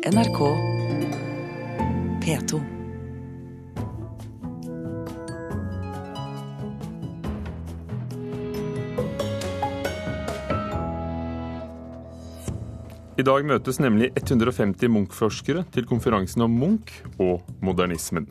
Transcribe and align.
NRK 0.00 0.38
P2. 2.24 2.60
I 13.20 13.24
dag 13.28 13.44
møtes 13.44 13.76
nemlig 13.76 14.08
150 14.16 14.88
Munch-forskere 14.88 15.66
til 15.68 15.84
konferansen 15.84 16.46
om 16.48 16.56
Munch 16.56 17.02
og 17.20 17.44
modernismen. 17.60 18.30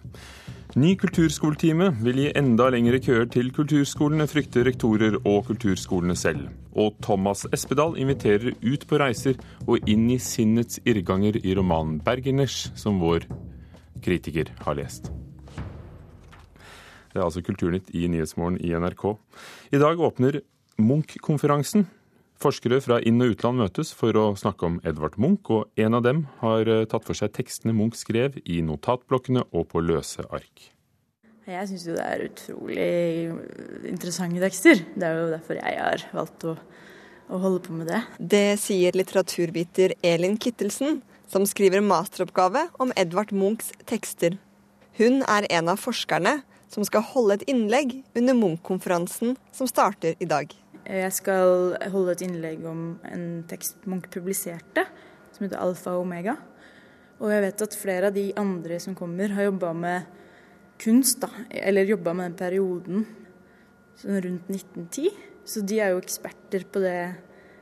Ny 0.79 0.93
kulturskoletime 0.95 1.89
vil 2.05 2.19
gi 2.21 2.27
enda 2.39 2.69
lengre 2.71 3.01
køer 3.03 3.25
til 3.27 3.49
kulturskolene, 3.51 4.23
frykter 4.29 4.63
rektorer 4.63 5.17
og 5.27 5.49
kulturskolene 5.49 6.15
selv. 6.15 6.45
Og 6.71 6.93
Thomas 7.03 7.41
Espedal 7.51 7.97
inviterer 7.99 8.53
ut 8.53 8.85
på 8.87 8.99
reiser 9.01 9.35
og 9.65 9.89
inn 9.89 10.05
i 10.13 10.19
sinnets 10.23 10.79
irrganger 10.87 11.41
i 11.41 11.55
romanen 11.57 11.99
'Bergeners', 11.99 12.69
som 12.79 13.01
vår 13.01 13.27
kritiker 14.05 14.53
har 14.61 14.77
lest. 14.79 15.11
Det 17.11 17.19
er 17.19 17.25
altså 17.25 17.41
Kulturnytt 17.41 17.89
i 17.91 18.07
Nyhetsmorgen 18.07 18.61
i 18.61 18.71
NRK. 18.71 19.17
I 19.73 19.81
dag 19.83 19.99
åpner 19.99 20.39
Munch-konferansen. 20.77 21.87
Forskere 22.39 22.77
fra 22.79 23.01
inn- 23.03 23.19
og 23.19 23.33
utland 23.33 23.59
møtes 23.59 23.89
for 23.91 24.15
å 24.15 24.29
snakke 24.39 24.63
om 24.63 24.77
Edvard 24.87 25.17
Munch, 25.19 25.49
og 25.51 25.67
en 25.75 25.97
av 25.97 26.05
dem 26.05 26.21
har 26.39 26.69
eh, 26.71 26.85
tatt 26.87 27.03
for 27.03 27.17
seg 27.17 27.33
tekstene 27.35 27.73
Munch 27.75 27.97
skrev 27.99 28.37
i 28.47 28.61
notatblokkene 28.63 29.43
og 29.51 29.65
på 29.73 29.81
løse 29.83 30.23
ark. 30.31 30.69
Jeg 31.49 31.67
syns 31.67 31.83
jo 31.89 31.97
det 31.97 32.05
er 32.05 32.23
utrolig 32.29 32.87
interessante 33.89 34.39
tekster. 34.39 34.85
Det 34.95 35.03
er 35.07 35.17
jo 35.17 35.29
derfor 35.33 35.59
jeg 35.59 35.79
har 35.81 36.05
valgt 36.15 36.45
å, 36.47 36.53
å 37.27 37.41
holde 37.43 37.63
på 37.65 37.75
med 37.75 37.91
det. 37.91 38.03
Det 38.21 38.45
sier 38.61 38.95
litteraturviter 38.95 39.97
Elin 40.05 40.37
Kittelsen, 40.39 41.01
som 41.27 41.43
skriver 41.49 41.83
masteroppgave 41.83 42.69
om 42.79 42.95
Edvard 42.95 43.33
Munchs 43.35 43.73
tekster. 43.89 44.39
Hun 44.95 45.25
er 45.27 45.49
en 45.59 45.73
av 45.73 45.83
forskerne 45.83 46.37
som 46.71 46.87
skal 46.87 47.03
holde 47.11 47.39
et 47.39 47.47
innlegg 47.51 47.97
under 48.15 48.37
Munch-konferansen 48.37 49.35
som 49.51 49.67
starter 49.67 50.15
i 50.21 50.29
dag. 50.29 50.53
Jeg 50.89 51.13
skal 51.13 51.75
holde 51.93 52.15
et 52.15 52.23
innlegg 52.25 52.63
om 52.65 52.95
en 53.05 53.25
tekst 53.49 53.83
Munch 53.85 54.07
publiserte, 54.09 54.87
som 55.35 55.45
heter 55.45 55.61
Alfa 55.61 55.93
og 55.93 56.07
Omega. 56.07 56.33
Og 57.19 57.29
jeg 57.29 57.43
vet 57.43 57.63
at 57.65 57.77
flere 57.77 58.09
av 58.09 58.15
de 58.15 58.29
andre 58.39 58.79
som 58.81 58.95
kommer, 58.97 59.29
har 59.35 59.49
jobba 59.51 59.73
med 59.77 60.07
kunst, 60.81 61.21
da. 61.21 61.29
Eller 61.51 61.91
jobba 61.91 62.15
med 62.17 62.31
den 62.31 62.39
perioden 62.39 63.05
sånn 63.99 64.21
rundt 64.23 64.49
1910. 64.49 65.11
Så 65.45 65.61
de 65.67 65.79
er 65.83 65.93
jo 65.93 66.01
eksperter 66.01 66.65
på 66.71 66.81
det, 66.81 66.97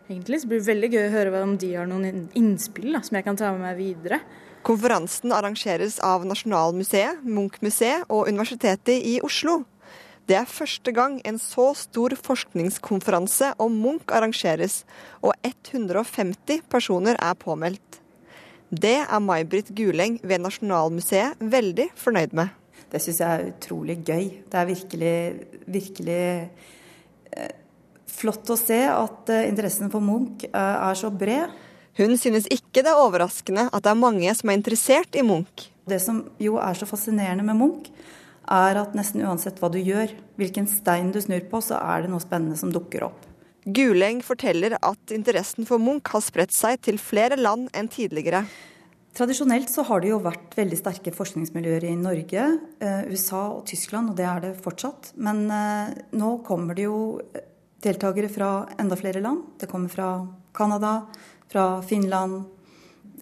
egentlig. 0.08 0.40
Så 0.40 0.48
det 0.48 0.54
blir 0.54 0.68
veldig 0.70 0.92
gøy 0.94 1.04
å 1.04 1.16
høre 1.18 1.44
om 1.44 1.56
de 1.60 1.74
har 1.76 1.90
noen 1.90 2.28
innspill 2.38 2.96
da, 2.96 3.04
som 3.04 3.20
jeg 3.20 3.28
kan 3.28 3.40
ta 3.40 3.52
med 3.56 3.66
meg 3.66 3.80
videre. 3.82 4.22
Konferansen 4.68 5.36
arrangeres 5.36 6.00
av 6.04 6.24
Nasjonalmuseet, 6.28 7.28
Munch-museet 7.28 8.08
og 8.08 8.32
Universitetet 8.32 9.04
i 9.04 9.18
Oslo. 9.24 9.62
Det 10.28 10.36
er 10.36 10.50
første 10.50 10.92
gang 10.92 11.22
en 11.28 11.38
så 11.40 11.70
stor 11.80 12.12
forskningskonferanse 12.20 13.54
om 13.64 13.76
Munch 13.80 14.12
arrangeres, 14.12 14.82
og 15.24 15.32
150 15.48 16.66
personer 16.68 17.16
er 17.16 17.38
påmeldt. 17.40 18.02
Det 18.68 18.98
er 19.06 19.22
May-Britt 19.24 19.72
Guleng 19.72 20.18
ved 20.28 20.44
Nasjonalmuseet 20.44 21.40
veldig 21.40 21.88
fornøyd 21.96 22.36
med. 22.36 22.52
Det 22.92 23.00
syns 23.04 23.22
jeg 23.24 23.30
er 23.38 23.54
utrolig 23.54 23.96
gøy. 24.04 24.26
Det 24.52 24.60
er 24.60 24.68
virkelig, 24.68 25.16
virkelig 25.78 26.20
eh, 27.32 27.56
flott 28.12 28.52
å 28.52 28.60
se 28.60 28.82
at 28.92 29.32
eh, 29.32 29.48
interessen 29.48 29.92
for 29.94 30.04
Munch 30.04 30.44
eh, 30.50 30.76
er 30.76 31.00
så 31.00 31.12
bred. 31.12 31.56
Hun 31.98 32.20
synes 32.20 32.52
ikke 32.52 32.84
det 32.84 32.92
er 32.92 33.00
overraskende 33.00 33.70
at 33.72 33.88
det 33.88 33.96
er 33.96 34.04
mange 34.04 34.36
som 34.36 34.52
er 34.52 34.60
interessert 34.60 35.16
i 35.16 35.24
Munch. 35.24 35.70
Det 35.88 36.04
som 36.04 36.26
jo 36.44 36.60
er 36.60 36.76
så 36.76 36.88
fascinerende 36.90 37.48
med 37.48 37.64
Munch, 37.64 37.88
er 38.48 38.80
at 38.80 38.96
nesten 38.98 39.24
uansett 39.28 39.60
hva 39.62 39.70
du 39.72 39.80
gjør, 39.80 40.14
hvilken 40.40 40.68
stein 40.72 41.12
du 41.12 41.20
snur 41.24 41.44
på, 41.52 41.62
så 41.64 41.80
er 41.80 42.06
det 42.06 42.12
noe 42.14 42.24
spennende 42.24 42.58
som 42.60 42.72
dukker 42.74 43.08
opp. 43.10 43.26
Guleng 43.68 44.22
forteller 44.24 44.78
at 44.80 45.12
interessen 45.12 45.68
for 45.68 45.82
Munch 45.84 46.14
har 46.14 46.24
spredt 46.24 46.56
seg 46.56 46.80
til 46.88 47.00
flere 47.02 47.36
land 47.40 47.68
enn 47.76 47.90
tidligere. 47.92 48.46
Tradisjonelt 49.18 49.72
så 49.74 49.84
har 49.88 50.04
det 50.04 50.12
jo 50.12 50.22
vært 50.22 50.54
veldig 50.56 50.78
sterke 50.78 51.12
forskningsmiljøer 51.16 51.88
i 51.90 51.96
Norge, 52.00 52.44
eh, 52.80 53.08
USA 53.10 53.48
og 53.58 53.66
Tyskland, 53.68 54.12
og 54.12 54.20
det 54.20 54.28
er 54.30 54.44
det 54.44 54.54
fortsatt. 54.62 55.12
Men 55.18 55.48
eh, 55.52 55.96
nå 56.16 56.38
kommer 56.48 56.78
det 56.78 56.86
jo 56.86 57.00
deltakere 57.84 58.30
fra 58.30 58.52
enda 58.80 58.96
flere 58.96 59.24
land. 59.26 59.58
Det 59.60 59.70
kommer 59.72 59.90
fra 59.90 60.12
Canada, 60.54 61.08
fra 61.50 61.82
Finland, 61.82 62.46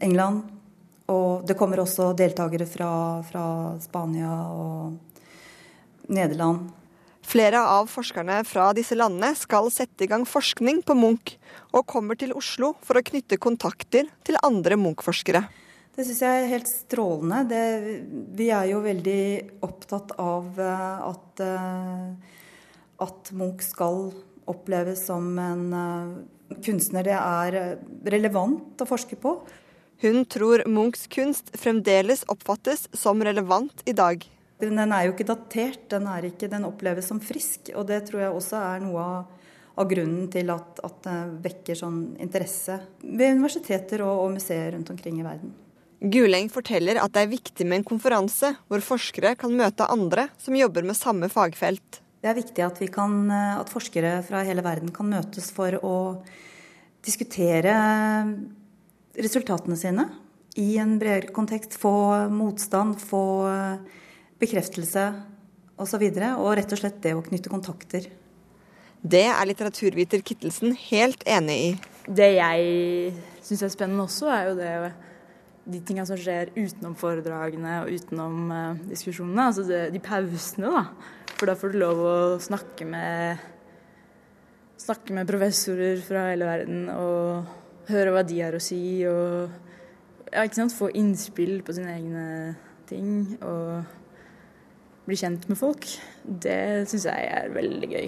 England. 0.01 0.44
Og 1.07 1.47
det 1.47 1.55
kommer 1.57 1.79
også 1.79 2.11
deltakere 2.17 2.66
fra, 2.67 3.22
fra 3.23 3.45
Spania 3.79 4.35
og 4.51 5.14
Nederland. 6.07 6.71
Flere 7.25 7.57
av 7.57 7.88
forskerne 7.89 8.43
fra 8.45 8.67
disse 8.77 8.93
landene 8.97 9.33
skal 9.38 9.71
sette 9.73 10.05
i 10.05 10.09
gang 10.09 10.27
forskning 10.29 10.83
på 10.85 10.93
Munch, 10.97 11.33
og 11.73 11.88
kommer 11.89 12.17
til 12.19 12.35
Oslo 12.38 12.75
for 12.85 12.99
å 12.99 13.05
knytte 13.05 13.39
kontakter 13.41 14.11
til 14.27 14.38
andre 14.45 14.77
Munch-forskere. 14.77 15.41
Det 15.95 16.03
syns 16.03 16.21
jeg 16.21 16.43
er 16.43 16.51
helt 16.51 16.69
strålende. 16.69 17.41
Det, 17.49 17.63
vi 18.38 18.51
er 18.53 18.69
jo 18.69 18.83
veldig 18.83 19.25
opptatt 19.66 20.13
av 20.21 20.59
eh, 20.59 21.03
at, 21.07 21.43
eh, 21.43 22.39
at 23.07 23.31
Munch 23.33 23.63
skal 23.63 24.09
oppleves 24.45 25.07
som 25.07 25.31
en 25.41 25.66
eh, 25.79 26.57
kunstner 26.67 27.07
det 27.07 27.16
er 27.16 27.79
relevant 28.11 28.83
å 28.83 28.89
forske 28.89 29.17
på. 29.17 29.37
Hun 30.03 30.25
tror 30.27 30.66
Munchs 30.67 31.07
kunst 31.09 31.53
fremdeles 31.57 32.25
oppfattes 32.29 32.89
som 32.93 33.23
relevant 33.23 33.81
i 33.87 33.95
dag. 33.95 34.19
Den 34.61 34.79
er 34.79 35.07
jo 35.07 35.16
ikke 35.16 35.27
datert, 35.27 35.89
den, 35.91 36.07
ikke, 36.29 36.47
den, 36.51 36.67
oppleves 36.67 37.09
som 37.11 37.19
frisk. 37.19 37.73
Og 37.75 37.88
det 37.89 38.05
tror 38.07 38.23
jeg 38.23 38.38
også 38.38 38.61
er 38.61 38.85
noe 38.85 39.03
av, 39.03 39.49
av 39.75 39.89
grunnen 39.91 40.29
til 40.31 40.53
at, 40.53 40.79
at, 40.85 41.01
det 41.03 41.17
vekker 41.49 41.79
sånn 41.81 41.99
interesse 42.23 42.79
ved 43.03 43.35
universiteter 43.35 44.05
og, 44.05 44.23
og 44.23 44.33
museer 44.38 44.71
rundt 44.77 44.93
omkring 44.93 45.19
i 45.19 45.27
verden. 45.27 45.51
Guleng 46.05 46.47
forteller 46.51 46.99
at 47.01 47.13
det 47.16 47.23
er 47.23 47.31
viktig 47.31 47.67
med 47.67 47.81
en 47.81 47.88
konferanse 47.88 48.51
hvor 48.69 48.83
forskere 48.83 49.33
kan 49.39 49.53
møte 49.55 49.88
andre 49.89 50.29
som 50.39 50.55
jobber 50.55 50.85
med 50.87 50.97
samme 50.99 51.29
fagfelt. 51.31 52.01
Det 52.22 52.31
er 52.31 52.37
viktig 52.37 52.63
at, 52.66 52.79
kan, 52.93 53.29
at 53.31 53.69
forskere 53.69 54.17
fra 54.25 54.43
hele 54.47 54.63
verden 54.66 54.91
kan 54.95 55.09
møtes 55.11 55.51
for 55.53 55.75
å 55.85 55.95
diskutere 57.05 57.75
resultatene 59.16 59.77
sine 59.77 60.07
i 60.57 60.75
en 60.81 60.95
bredere 60.99 61.33
kontekst. 61.35 61.77
Få 61.79 61.93
motstand, 62.33 62.97
få 62.97 63.25
bekreftelse 64.41 65.07
osv. 65.13 65.31
Og, 65.75 65.90
så 65.91 65.97
videre, 66.00 66.29
og 66.40 66.53
rett 66.56 66.72
og 66.72 66.79
slett 66.79 67.01
det 67.03 67.12
å 67.12 67.23
knytte 67.25 67.51
kontakter. 67.51 68.06
Det 69.03 69.25
er 69.28 69.47
litteraturviter 69.50 70.22
Kittelsen 70.23 70.72
helt 70.85 71.25
enig 71.28 71.57
i. 71.66 71.73
Det 72.07 72.29
jeg 72.38 73.09
syns 73.44 73.66
er 73.66 73.73
spennende 73.73 74.06
også, 74.06 74.29
er 74.31 74.47
jo 74.47 74.53
det 74.56 74.69
de 75.66 75.81
tinga 75.84 76.06
som 76.07 76.16
skjer 76.16 76.53
utenom 76.56 76.94
foredragene 76.96 77.81
og 77.81 77.91
utenom 77.91 78.53
uh, 78.53 78.79
diskusjonene. 78.88 79.50
Altså 79.50 79.66
det, 79.68 79.81
de 79.97 80.01
pausene, 80.06 80.72
da. 80.72 80.85
For 81.35 81.52
da 81.52 81.57
får 81.59 81.73
du 81.73 81.78
lov 81.81 82.02
å 82.06 82.16
snakke 82.40 82.88
med 82.88 83.44
snakke 84.85 85.16
med 85.16 85.28
professorer 85.28 86.00
fra 86.06 86.29
hele 86.29 86.47
verden 86.47 86.88
og 86.94 87.90
høre 87.90 88.16
hva 88.16 88.23
de 88.28 88.40
har 88.44 88.56
å 88.56 88.63
si. 88.63 88.79
Og 89.09 90.31
ja, 90.31 90.46
ikke 90.46 90.62
sant? 90.62 90.75
få 90.78 90.91
innspill 90.96 91.59
på 91.66 91.75
sine 91.75 91.97
egne 91.97 92.25
ting. 92.90 93.35
Og 93.41 94.04
bli 95.05 95.17
kjent 95.19 95.45
med 95.49 95.59
folk. 95.59 95.85
Det 96.23 96.85
syns 96.89 97.07
jeg 97.07 97.29
er 97.31 97.51
veldig 97.53 97.89
gøy. 97.91 98.07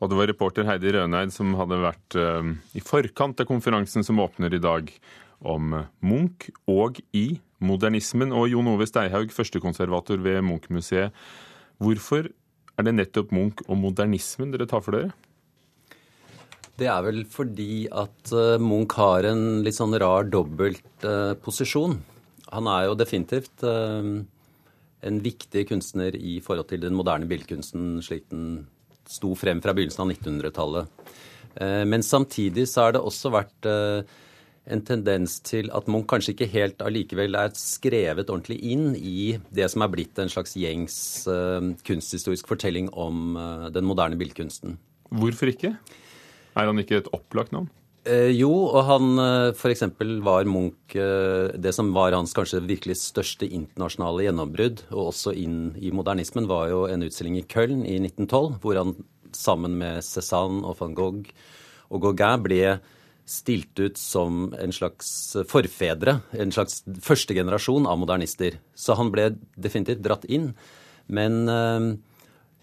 Og 0.00 0.08
det 0.08 0.16
var 0.16 0.30
reporter 0.30 0.64
Heidi 0.68 0.94
Røneid 0.96 1.32
som 1.34 1.52
hadde 1.58 1.80
vært 1.82 2.16
uh, 2.16 2.52
i 2.76 2.80
forkant 2.84 3.42
av 3.42 3.48
konferansen 3.50 4.06
som 4.06 4.22
åpner 4.22 4.54
i 4.56 4.62
dag, 4.62 4.88
om 5.40 5.72
Munch 6.04 6.50
og 6.68 7.00
i 7.16 7.40
modernismen. 7.64 8.32
Og 8.36 8.50
Jon 8.52 8.68
Ove 8.72 8.88
Steihaug, 8.88 9.32
førstekonservator 9.32 10.20
ved 10.24 10.42
Munch-museet. 10.44 11.16
Hvorfor 11.80 12.28
er 12.30 12.86
det 12.86 12.96
nettopp 12.96 13.32
Munch 13.36 13.64
og 13.66 13.80
modernismen 13.80 14.52
dere 14.52 14.68
tar 14.68 14.84
for 14.84 14.96
dere? 14.96 15.12
Det 16.80 16.88
er 16.88 17.04
vel 17.04 17.24
fordi 17.28 17.84
at 17.92 18.32
uh, 18.32 18.56
Munch 18.60 18.96
har 18.96 19.28
en 19.28 19.60
litt 19.66 19.76
sånn 19.76 19.96
rar 20.00 20.28
dobbelt 20.32 21.04
uh, 21.04 21.36
posisjon. 21.44 21.98
Han 22.50 22.68
er 22.72 22.88
jo 22.88 22.96
definitivt 22.98 23.62
en 25.06 25.20
viktig 25.24 25.66
kunstner 25.70 26.16
i 26.16 26.38
forhold 26.44 26.68
til 26.70 26.82
den 26.82 26.96
moderne 26.96 27.28
billedkunsten 27.30 28.00
slik 28.04 28.26
den 28.32 28.66
sto 29.10 29.32
frem 29.38 29.62
fra 29.64 29.74
begynnelsen 29.74 30.04
av 30.04 30.12
1900-tallet. 30.12 31.06
Eh, 31.56 31.84
men 31.88 32.04
samtidig 32.06 32.68
så 32.70 32.86
har 32.86 32.94
det 32.94 33.02
også 33.02 33.32
vært 33.34 33.68
eh, 33.68 34.12
en 34.70 34.84
tendens 34.86 35.38
til 35.46 35.70
at 35.74 35.88
Munch 35.90 36.06
kanskje 36.12 36.34
ikke 36.34 36.50
helt 36.52 36.84
allikevel 36.84 37.38
er 37.40 37.56
skrevet 37.58 38.30
ordentlig 38.30 38.60
inn 38.70 38.92
i 38.94 39.40
det 39.50 39.66
som 39.72 39.82
er 39.82 39.90
blitt 39.90 40.20
en 40.20 40.30
slags 40.30 40.52
gjengs 40.54 40.94
uh, 41.32 41.72
kunsthistorisk 41.88 42.46
fortelling 42.46 42.90
om 42.92 43.34
den 43.72 43.88
moderne 43.88 44.20
billedkunsten. 44.20 44.76
Hvorfor 45.10 45.50
ikke? 45.50 45.72
Er 46.54 46.68
han 46.68 46.78
ikke 46.78 47.00
et 47.00 47.10
opplagt 47.16 47.56
navn? 47.56 47.70
Eh, 48.08 48.30
jo, 48.32 48.48
og 48.70 48.86
han 48.88 49.20
eh, 49.20 49.50
f.eks. 49.52 49.82
var 50.24 50.46
Munch 50.48 50.94
eh, 50.96 51.52
Det 51.60 51.72
som 51.76 51.90
var 51.92 52.14
hans 52.16 52.32
kanskje 52.32 52.62
virkelig 52.64 52.96
største 53.02 53.44
internasjonale 53.44 54.24
gjennombrudd, 54.24 54.86
og 54.94 55.10
også 55.10 55.34
inn 55.36 55.74
i 55.76 55.92
modernismen, 55.92 56.48
var 56.48 56.70
jo 56.72 56.86
en 56.88 57.04
utstilling 57.04 57.36
i 57.36 57.44
Köln 57.44 57.84
i 57.84 57.98
1912, 58.00 58.56
hvor 58.62 58.80
han 58.80 58.94
sammen 59.36 59.76
med 59.82 60.00
Cézanne 60.06 60.64
og 60.64 60.80
van 60.80 60.96
Gogh 60.96 61.28
og 61.90 62.02
Gauguin 62.02 62.42
ble 62.42 62.62
stilt 63.30 63.78
ut 63.78 63.98
som 64.00 64.48
en 64.58 64.72
slags 64.74 65.36
forfedre, 65.46 66.16
en 66.32 66.50
slags 66.54 66.80
første 67.04 67.36
generasjon 67.36 67.86
av 67.86 68.00
modernister. 68.00 68.56
Så 68.74 68.96
han 68.98 69.12
ble 69.12 69.34
definitivt 69.60 70.02
dratt 70.02 70.24
inn. 70.26 70.54
Men 71.10 71.44
eh, 71.50 71.90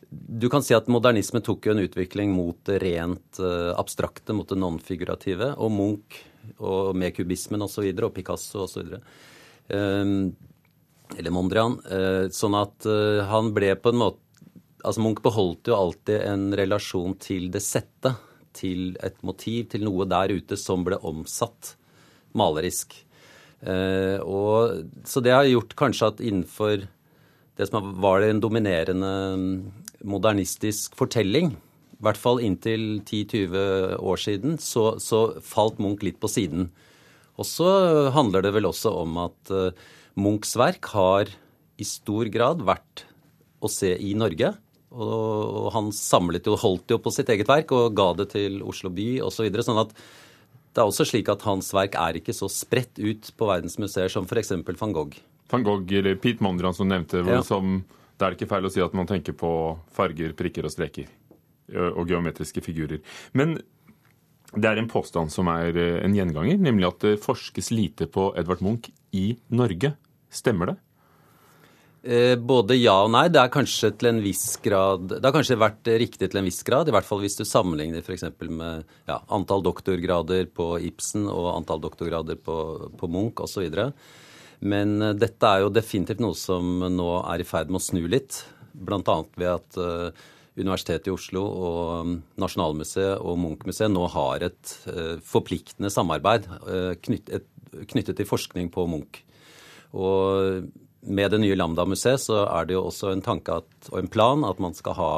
du 0.09 0.49
kan 0.49 0.63
si 0.63 0.75
at 0.75 0.87
modernisme 0.91 1.41
tok 1.43 1.67
jo 1.67 1.73
en 1.75 1.83
utvikling 1.83 2.31
mot 2.31 2.57
det 2.67 2.79
rent 2.83 3.39
uh, 3.43 3.73
abstrakte, 3.75 4.35
mot 4.35 4.47
det 4.47 4.59
non-figurative. 4.59 5.51
Og 5.59 5.71
Munch 5.73 6.21
og 6.63 6.95
med 6.95 7.15
kubismen 7.15 7.63
osv. 7.63 7.67
Og, 7.67 7.73
så 7.73 7.85
videre, 7.87 8.07
og 8.07 8.15
Picasso 8.15 8.63
osv. 8.63 8.93
Ehm, 9.75 10.29
eller 11.17 11.33
Mondrian. 11.35 11.75
Uh, 11.83 12.27
sånn 12.31 12.55
at 12.59 12.87
uh, 12.87 13.25
han 13.27 13.51
ble 13.55 13.75
på 13.79 13.93
en 13.93 14.01
måte 14.05 14.23
Altså 14.87 15.01
Munch 15.01 15.19
beholdt 15.25 15.67
jo 15.67 15.73
alltid 15.75 16.21
en 16.29 16.43
relasjon 16.55 17.15
til 17.19 17.49
det 17.51 17.59
sette. 17.65 18.13
Til 18.55 18.93
et 19.03 19.17
motiv, 19.25 19.65
til 19.73 19.83
noe 19.83 20.05
der 20.07 20.31
ute 20.31 20.55
som 20.55 20.85
ble 20.85 20.95
omsatt 21.03 21.73
malerisk. 22.37 22.93
Og, 23.65 24.85
så 25.03 25.23
det 25.25 25.33
har 25.33 25.49
gjort 25.49 25.73
kanskje 25.81 26.09
at 26.13 26.21
innenfor 26.23 26.85
det 27.57 27.67
som 27.69 27.95
var 28.01 28.21
en 28.21 28.41
dominerende 28.41 29.13
modernistisk 30.05 30.95
fortelling, 30.97 31.55
i 31.97 32.05
hvert 32.05 32.19
fall 32.21 32.41
inntil 32.45 32.99
10-20 33.01 33.97
år 33.97 34.21
siden, 34.21 34.59
så, 34.61 34.91
så, 35.01 35.39
falt 35.41 35.79
Munch 35.81 36.05
litt 36.05 36.19
på 36.21 36.29
siden. 36.29 36.69
Og 37.37 37.47
så 37.49 37.69
handler 38.13 38.45
det 38.45 38.53
vel 38.53 38.69
også 38.69 38.93
om 39.01 39.17
at 39.23 39.53
uh, 39.53 39.73
Munchs 40.17 40.53
verk 40.57 40.85
har 40.93 41.31
i 41.77 41.85
stor 41.85 42.29
grad 42.33 42.61
vært 42.65 43.07
å 43.61 43.69
se 43.71 43.89
i 43.97 44.13
Norge. 44.17 44.53
Og, 44.93 45.71
han 45.73 45.89
samlet 45.93 46.45
jo, 46.47 46.57
holdt 46.57 46.93
jo 46.93 46.99
på 47.01 47.13
sitt 47.13 47.29
eget 47.33 47.49
verk 47.49 47.73
og 47.75 47.97
ga 47.97 48.11
det 48.21 48.29
til 48.35 48.61
Oslo 48.65 48.93
by 48.93 49.09
osv. 49.25 49.41
Så 49.41 49.47
videre, 49.47 49.65
sånn 49.65 49.81
at 49.81 49.93
det 50.77 50.83
er 50.83 50.91
også 50.91 51.07
slik 51.09 51.29
at 51.33 51.45
hans 51.47 51.71
verk 51.73 51.97
er 51.97 52.19
ikke 52.19 52.35
så 52.37 52.49
spredt 52.53 53.01
ut 53.01 53.31
på 53.33 53.49
verdensmuseer 53.49 54.13
som 54.13 54.29
f.eks. 54.29 54.53
van 54.77 54.93
Gogh. 54.93 55.17
Van 55.51 55.63
Gogh 55.63 55.93
eller 55.99 56.17
Pete 56.21 56.43
Mondrian 56.43 56.75
som 56.75 56.89
nevnte, 56.89 57.23
ja. 57.23 57.41
som 57.45 57.79
det 58.17 58.25
er 58.25 58.35
ikke 58.35 58.49
feil 58.49 58.65
å 58.65 58.71
si 58.73 58.81
at 58.81 58.95
man 58.97 59.07
tenker 59.09 59.35
på 59.37 59.49
farger, 59.93 60.33
prikker 60.37 60.65
og 60.65 60.73
streker. 60.73 61.09
Og 61.67 62.07
geometriske 62.09 62.63
figurer. 62.65 63.03
Men 63.37 63.57
det 64.55 64.69
er 64.69 64.79
en 64.79 64.89
påstand 64.89 65.29
som 65.33 65.49
er 65.51 65.75
en 65.77 66.15
gjenganger, 66.15 66.57
nemlig 66.57 66.87
at 66.87 67.03
det 67.03 67.21
forskes 67.21 67.69
lite 67.75 68.07
på 68.09 68.31
Edvard 68.39 68.63
Munch 68.65 68.89
i 69.13 69.35
Norge. 69.53 69.93
Stemmer 70.33 70.73
det? 70.73 70.77
både 72.39 72.77
ja 72.77 72.93
og 73.03 73.11
nei. 73.11 73.25
Det 73.33 73.41
er 73.41 73.51
kanskje 73.51 73.91
til 73.99 74.11
en 74.11 74.21
viss 74.23 74.45
grad 74.63 75.09
Det 75.09 75.23
har 75.25 75.33
kanskje 75.35 75.57
vært 75.59 75.89
riktig 75.99 76.29
til 76.29 76.39
en 76.39 76.47
viss 76.47 76.61
grad, 76.63 76.87
i 76.87 76.93
hvert 76.95 77.07
fall 77.07 77.19
hvis 77.23 77.35
du 77.39 77.43
sammenligner 77.47 78.03
f.eks. 78.03 78.23
med 78.47 78.85
ja, 79.09 79.19
antall 79.33 79.65
doktorgrader 79.65 80.47
på 80.55 80.77
Ibsen 80.87 81.27
og 81.31 81.49
antall 81.55 81.81
doktorgrader 81.83 82.39
på, 82.39 82.57
på 82.97 83.11
Munch 83.11 83.43
osv. 83.43 83.67
Men 84.59 85.01
eh, 85.01 85.15
dette 85.17 85.51
er 85.51 85.65
jo 85.65 85.73
definitivt 85.73 86.23
noe 86.23 86.37
som 86.37 86.79
nå 86.93 87.11
er 87.23 87.43
i 87.43 87.47
ferd 87.47 87.71
med 87.71 87.81
å 87.81 87.85
snu 87.89 88.03
litt. 88.09 88.41
Bl.a. 88.73 89.19
ved 89.37 89.51
at 89.51 89.79
eh, 89.81 90.25
Universitetet 90.57 91.11
i 91.11 91.13
Oslo 91.13 91.43
og 91.45 92.07
mm, 92.07 92.17
Nasjonalmuseet 92.41 93.21
og 93.21 93.37
Munch-museet 93.43 93.93
nå 93.93 94.07
har 94.15 94.47
et 94.47 94.73
eh, 94.89 95.15
forpliktende 95.21 95.91
samarbeid 95.93 96.47
knyttet 97.05 98.15
til 98.17 98.29
forskning 98.29 98.71
på 98.73 98.87
Munch. 98.89 99.21
Og 99.97 100.65
med 101.07 101.31
det 101.31 101.39
nye 101.43 101.55
Lambda-museet 101.55 102.23
så 102.25 102.41
er 102.47 102.67
det 102.67 102.75
jo 102.75 102.87
også 102.89 103.11
en 103.13 103.23
tanke 103.23 103.59
at, 103.61 103.69
og 103.91 104.01
en 104.01 104.11
plan 104.11 104.43
at 104.47 104.59
man 104.63 104.73
skal 104.75 104.97
ha, 104.97 105.11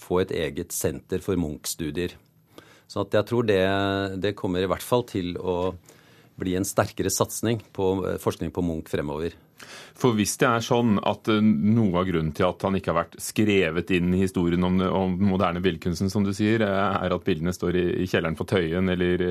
få 0.00 0.22
et 0.24 0.32
eget 0.34 0.72
senter 0.74 1.22
for 1.22 1.38
Munch-studier. 1.38 2.16
Så 2.90 3.04
jeg 3.12 3.26
tror 3.28 3.46
det, 3.46 3.62
det 4.18 4.34
kommer 4.38 4.64
i 4.64 4.70
hvert 4.70 4.82
fall 4.82 5.04
til 5.06 5.36
å 5.38 5.74
bli 6.40 6.56
en 6.58 6.66
sterkere 6.66 7.12
satsing 7.12 7.60
på 7.76 7.92
eh, 8.08 8.18
forskning 8.22 8.52
på 8.54 8.64
Munch 8.64 8.90
fremover. 8.92 9.36
For 10.00 10.16
hvis 10.16 10.38
det 10.40 10.48
er 10.48 10.64
sånn 10.64 10.96
at 11.06 11.28
eh, 11.32 11.40
noe 11.40 12.00
av 12.00 12.08
grunnen 12.08 12.32
til 12.36 12.48
at 12.48 12.64
han 12.66 12.78
ikke 12.78 12.92
har 12.92 13.00
vært 13.02 13.18
skrevet 13.22 13.92
inn 13.96 14.14
i 14.16 14.22
historien 14.24 14.64
om, 14.66 14.80
om 14.80 15.16
moderne 15.30 15.62
billedkunsten, 15.64 16.12
som 16.12 16.26
du 16.26 16.32
sier, 16.36 16.64
eh, 16.66 16.96
er 17.04 17.16
at 17.16 17.26
bildene 17.26 17.54
står 17.56 17.78
i, 17.80 17.84
i 18.04 18.08
kjelleren 18.10 18.38
på 18.38 18.48
Tøyen 18.50 18.90
eller 18.92 19.26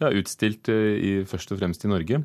ja, 0.00 0.08
utstilt 0.08 0.70
i, 0.70 1.16
først 1.28 1.52
og 1.52 1.60
fremst 1.60 1.84
i 1.84 1.90
Norge, 1.90 2.22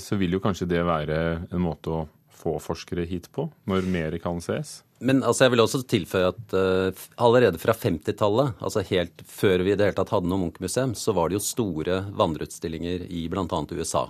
så 0.00 0.18
vil 0.20 0.36
jo 0.36 0.42
kanskje 0.42 0.68
det 0.68 0.82
være 0.84 1.18
en 1.54 1.62
måte 1.62 1.92
å 1.92 2.02
få 2.34 2.58
forskere 2.62 3.06
hit 3.08 3.30
på, 3.34 3.46
når 3.70 3.86
mer 3.90 4.16
kan 4.22 4.42
ses? 4.44 4.82
Men 5.04 5.22
altså, 5.26 5.44
jeg 5.44 5.54
vil 5.54 5.62
også 5.64 5.82
tilføye 5.90 6.30
at 6.30 6.54
uh, 6.56 7.06
allerede 7.20 7.60
fra 7.60 7.74
50-tallet, 7.76 8.54
altså 8.64 8.84
helt 8.88 9.24
før 9.28 9.64
vi 9.64 9.74
i 9.74 9.78
det 9.78 9.88
hele 9.88 9.98
tatt 9.98 10.12
hadde 10.14 10.30
noe 10.30 10.40
Munch-museum, 10.46 10.94
så 10.96 11.12
var 11.16 11.28
det 11.28 11.38
jo 11.38 11.44
store 11.44 12.02
vandreutstillinger 12.16 13.08
i 13.12 13.26
bl.a. 13.32 13.46
USA. 13.74 14.06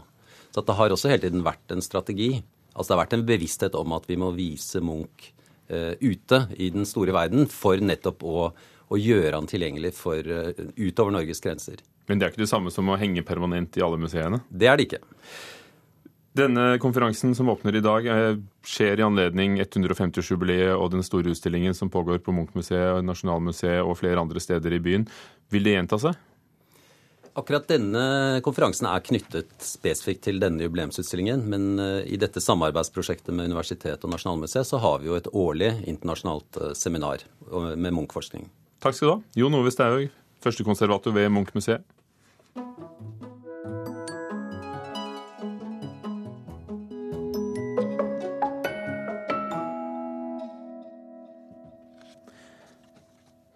Så 0.55 0.63
det 0.63 0.77
har 0.79 0.95
også 0.95 1.11
hele 1.11 1.25
tiden 1.25 1.47
vært 1.47 1.75
en 1.75 1.83
strategi. 1.83 2.37
Altså 2.75 2.93
det 2.93 2.97
har 2.97 3.03
vært 3.05 3.17
en 3.19 3.27
bevissthet 3.27 3.79
om 3.79 3.97
at 3.97 4.07
vi 4.11 4.19
må 4.21 4.31
vise 4.37 4.83
Munch 4.85 5.33
uh, 5.73 5.95
ute 5.99 6.45
i 6.55 6.71
den 6.75 6.87
store 6.87 7.17
verden 7.17 7.49
for 7.51 7.81
nettopp 7.83 8.23
å, 8.23 8.47
å 8.87 9.01
gjøre 9.01 9.35
han 9.35 9.51
tilgjengelig 9.51 9.97
for 9.99 10.31
uh, 10.31 10.53
utover 10.79 11.17
Norges 11.17 11.43
grenser. 11.43 11.83
Men 12.07 12.21
det 12.21 12.27
er 12.27 12.35
ikke 12.35 12.45
det 12.45 12.53
samme 12.53 12.71
som 12.71 12.91
å 12.93 13.01
henge 13.01 13.25
permanent 13.27 13.79
i 13.81 13.83
alle 13.83 13.99
museene? 13.99 14.45
Det 14.53 14.69
er 14.69 14.79
det 14.79 14.89
ikke. 14.91 15.03
Denne 16.35 16.81
konferansen 16.83 17.31
som 17.35 17.49
åpner 17.49 17.77
i 17.77 17.81
dag, 17.81 18.07
eh, 18.07 18.37
skjer 18.67 18.99
i 18.99 19.05
anledning 19.07 19.61
150-årsjubileet 19.63 20.75
og 20.75 20.91
den 20.91 21.05
store 21.07 21.31
utstillingen 21.31 21.75
som 21.79 21.91
pågår 21.91 22.19
på 22.27 22.35
Munchmuseet, 22.35 23.05
Nasjonalmuseet 23.07 23.85
og 23.87 23.95
flere 24.01 24.19
andre 24.19 24.43
steder 24.43 24.75
i 24.75 24.81
byen. 24.83 25.07
Vil 25.55 25.63
det 25.63 25.77
gjenta 25.77 26.01
seg? 26.03 26.19
Akkurat 27.39 27.69
denne 27.71 28.41
konferansen 28.43 28.91
er 28.91 29.07
knyttet 29.07 29.55
spesifikt 29.63 30.25
til 30.27 30.43
denne 30.43 30.67
jubileumsutstillingen. 30.67 31.47
Men 31.47 31.79
eh, 31.79 32.03
i 32.11 32.19
dette 32.19 32.43
samarbeidsprosjektet 32.43 33.31
med 33.31 33.53
universitetet 33.55 34.03
og 34.03 34.11
Nasjonalmuseet 34.17 34.67
så 34.67 34.83
har 34.83 34.99
vi 34.99 35.13
jo 35.13 35.15
et 35.15 35.31
årlig 35.31 35.71
internasjonalt 35.87 36.59
eh, 36.59 36.75
seminar 36.75 37.23
med 37.79 37.95
Munch-forskning. 37.95 38.51
Takk 38.83 38.99
skal 38.99 39.07
du 39.07 39.15
ha. 39.15 39.21
Jon 39.39 39.55
Ove 39.55 39.71
Staug, 39.71 40.11
førstekonservator 40.43 41.15
ved 41.15 41.31
Munch-museet. 41.31 41.87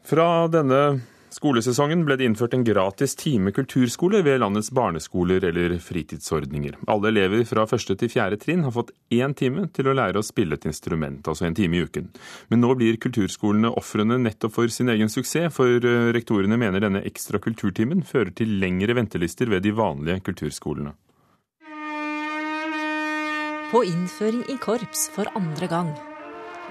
Fra 0.09 0.49
denne 0.49 1.01
skolesesongen 1.29 2.07
ble 2.09 2.17
det 2.17 2.25
innført 2.25 2.55
en 2.57 2.63
gratis 2.65 3.13
time 3.21 3.53
kulturskole 3.53 4.23
ved 4.25 4.39
landets 4.41 4.71
barneskoler 4.73 5.45
eller 5.51 5.75
fritidsordninger. 5.85 6.79
Alle 6.89 7.11
elever 7.13 7.45
fra 7.51 7.67
første 7.69 7.93
til 8.01 8.09
fjerde 8.15 8.39
trinn 8.41 8.65
har 8.65 8.73
fått 8.73 8.95
én 9.13 9.37
time 9.37 9.67
til 9.77 9.91
å 9.91 9.97
lære 9.99 10.23
å 10.23 10.25
spille 10.25 10.57
et 10.57 10.65
instrument, 10.71 11.21
altså 11.29 11.45
en 11.45 11.59
time 11.59 11.77
i 11.77 11.85
uken. 11.85 12.09
Men 12.49 12.65
nå 12.65 12.73
blir 12.81 12.97
kulturskolene 13.05 13.75
ofrene 13.77 14.17
nettopp 14.25 14.57
for 14.57 14.73
sin 14.73 14.89
egen 14.89 15.13
suksess, 15.13 15.53
for 15.53 15.77
eh, 15.77 16.09
rektorene 16.17 16.57
mener 16.57 16.87
denne 16.87 17.05
ekstra 17.05 17.37
kulturtimen 17.45 18.01
fører 18.01 18.33
til 18.33 18.57
lengre 18.65 18.97
ventelister 18.97 19.53
ved 19.53 19.69
de 19.69 19.77
vanlige 19.77 20.25
kulturskolene. 20.33 20.97
På 23.69 23.85
innføring 23.85 24.47
i 24.49 24.57
korps 24.57 25.11
for 25.13 25.29
andre 25.37 25.69
gang. 25.69 25.99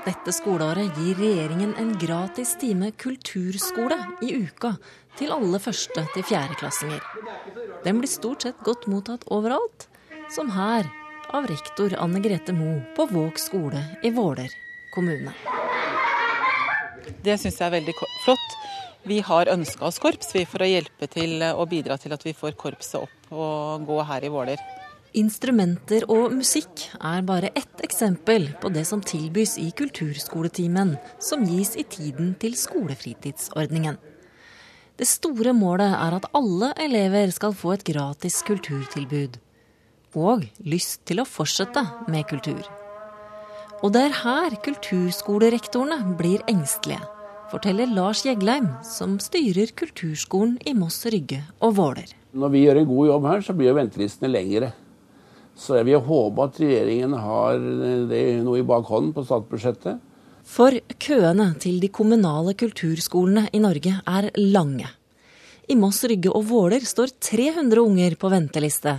Dette 0.06 0.32
skoleåret 0.36 0.98
gir 1.00 1.18
regjeringen 1.20 1.74
en 1.80 1.92
gratis 2.00 2.54
time 2.62 2.92
kulturskole 3.02 3.98
i 4.24 4.34
uka 4.44 4.76
til 5.18 5.34
alle 5.34 5.60
første- 5.60 6.06
til 6.14 6.24
fjerdeklassinger. 6.24 7.02
Den 7.84 8.00
blir 8.00 8.12
stort 8.12 8.42
sett 8.46 8.64
godt 8.64 8.88
mottatt 8.88 9.26
overalt, 9.28 9.88
som 10.30 10.50
her 10.52 10.86
av 11.34 11.48
rektor 11.50 11.96
Anne 12.00 12.22
Grete 12.22 12.54
Mo 12.54 12.82
på 12.96 13.08
Våg 13.10 13.40
skole 13.40 13.82
i 14.04 14.12
Våler 14.12 14.50
kommune. 14.94 15.34
Det 17.24 17.40
syns 17.40 17.58
jeg 17.60 17.68
er 17.68 17.80
veldig 17.80 17.96
flott. 18.24 18.58
Vi 19.08 19.20
har 19.20 19.46
ønska 19.46 19.86
oss 19.88 20.00
korps 20.00 20.34
for 20.34 20.60
å 20.60 20.68
hjelpe 20.68 21.08
til 21.10 21.42
og 21.44 21.70
bidra 21.70 21.98
til 21.98 22.14
at 22.14 22.24
vi 22.24 22.34
får 22.34 22.58
korpset 22.60 23.02
opp 23.02 23.32
og 23.32 23.86
gå 23.88 24.04
her 24.04 24.24
i 24.24 24.30
Våler. 24.30 24.58
Instrumenter 25.16 26.04
og 26.12 26.34
musikk 26.36 26.84
er 27.00 27.24
bare 27.24 27.54
ett 27.56 27.80
eksempel 27.86 28.50
på 28.60 28.70
det 28.76 28.84
som 28.90 29.00
tilbys 29.00 29.56
i 29.62 29.70
kulturskoletimen, 29.72 30.98
som 31.20 31.46
gis 31.48 31.78
i 31.80 31.86
tiden 31.88 32.34
til 32.42 32.58
skolefritidsordningen. 32.60 33.96
Det 34.98 35.08
store 35.08 35.54
målet 35.56 35.94
er 35.94 36.16
at 36.18 36.28
alle 36.36 36.74
elever 36.84 37.32
skal 37.32 37.54
få 37.56 37.78
et 37.78 37.86
gratis 37.88 38.42
kulturtilbud. 38.44 39.38
Og 40.18 40.44
lyst 40.66 41.06
til 41.08 41.22
å 41.22 41.28
fortsette 41.30 41.84
med 42.12 42.26
kultur. 42.28 42.66
Og 43.86 43.94
det 43.94 44.08
er 44.10 44.18
her 44.24 44.56
kulturskolerektorene 44.66 46.18
blir 46.18 46.42
engstelige, 46.50 47.00
forteller 47.52 47.88
Lars 47.94 48.26
Jegleim, 48.26 48.72
som 48.84 49.20
styrer 49.24 49.72
kulturskolen 49.78 50.58
i 50.66 50.74
Moss 50.76 51.06
Rygge 51.06 51.44
og 51.62 51.78
Våler. 51.78 52.10
Når 52.34 52.52
vi 52.52 52.66
gjør 52.66 52.82
en 52.82 52.90
god 52.90 53.08
jobb 53.12 53.30
her, 53.30 53.46
så 53.46 53.56
blir 53.56 53.72
jo 53.72 53.78
ventelistene 53.78 54.34
lengre. 54.34 54.74
Så 55.58 55.80
jeg 55.80 55.88
vil 55.88 56.04
håpe 56.06 56.46
at 56.46 56.60
regjeringen 56.62 57.16
har 57.18 57.58
det 58.10 58.22
noe 58.46 58.62
i 58.62 58.68
bakhånden 58.68 59.16
på 59.16 59.26
statsbudsjettet. 59.26 59.98
For 60.48 60.78
køene 61.02 61.50
til 61.60 61.82
de 61.84 61.90
kommunale 61.92 62.54
kulturskolene 62.56 63.48
i 63.52 63.60
Norge 63.60 63.98
er 64.08 64.30
lange. 64.38 64.88
I 65.68 65.76
Moss, 65.76 66.06
Rygge 66.08 66.32
og 66.32 66.46
Våler 66.48 66.86
står 66.88 67.12
300 67.20 67.82
unger 67.82 68.16
på 68.16 68.30
venteliste. 68.32 68.94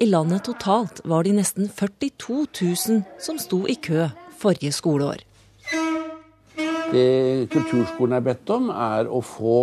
I 0.00 0.06
landet 0.06 0.44
totalt 0.46 1.00
var 1.04 1.26
de 1.26 1.32
nesten 1.34 1.66
42 1.66 2.44
000 2.46 3.02
som 3.18 3.40
sto 3.42 3.64
i 3.66 3.74
kø 3.74 4.06
forrige 4.40 4.72
skoleår. 4.72 5.24
Det 6.90 7.48
kulturskolen 7.52 8.16
er 8.16 8.24
bedt 8.24 8.52
om, 8.54 8.70
er 8.70 9.10
å 9.10 9.20
få 9.24 9.58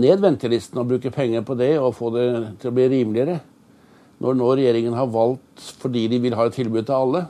ned 0.00 0.20
ventelisten 0.22 0.78
og 0.80 0.92
bruke 0.92 1.10
penger 1.14 1.42
på 1.46 1.56
det 1.58 1.72
og 1.80 1.96
få 1.96 2.12
det 2.14 2.28
til 2.60 2.70
å 2.70 2.76
bli 2.76 2.86
rimeligere. 2.92 3.40
Når 4.20 4.36
nå 4.36 4.48
regjeringen 4.52 4.96
har 4.96 5.08
valgt, 5.08 5.62
fordi 5.80 6.06
de 6.12 6.18
vil 6.20 6.36
ha 6.36 6.46
et 6.46 6.56
tilbud 6.56 6.84
til 6.84 6.96
alle, 6.96 7.26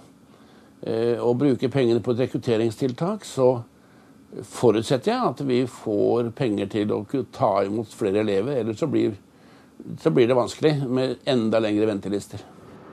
eh, 0.83 1.19
å 1.23 1.35
bruke 1.39 1.71
pengene 1.71 2.03
på 2.03 2.15
et 2.15 2.25
rekrutteringstiltak, 2.27 3.25
så 3.25 3.63
forutsetter 4.47 5.13
jeg 5.13 5.33
at 5.33 5.43
vi 5.47 5.61
får 5.67 6.31
penger 6.39 6.71
til 6.71 6.95
å 6.95 7.03
ta 7.35 7.53
imot 7.67 7.91
flere 7.95 8.23
elever. 8.23 8.61
Ellers 8.61 8.79
så 8.83 8.89
blir, 8.91 9.15
så 10.01 10.11
blir 10.15 10.31
det 10.31 10.39
vanskelig 10.39 10.75
med 10.87 11.17
enda 11.31 11.61
lengre 11.63 11.87
ventelister. 11.91 12.43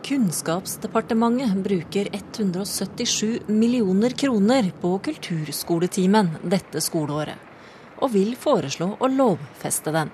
Kunnskapsdepartementet 0.07 1.57
bruker 1.65 2.07
177 2.13 3.49
millioner 3.51 4.13
kroner 4.15 4.69
på 4.81 4.93
kulturskoletimen 5.03 6.37
dette 6.47 6.81
skoleåret, 6.81 7.35
og 7.99 8.13
vil 8.13 8.37
foreslå 8.39 8.93
å 9.01 9.09
lovfeste 9.11 9.91
den. 9.91 10.13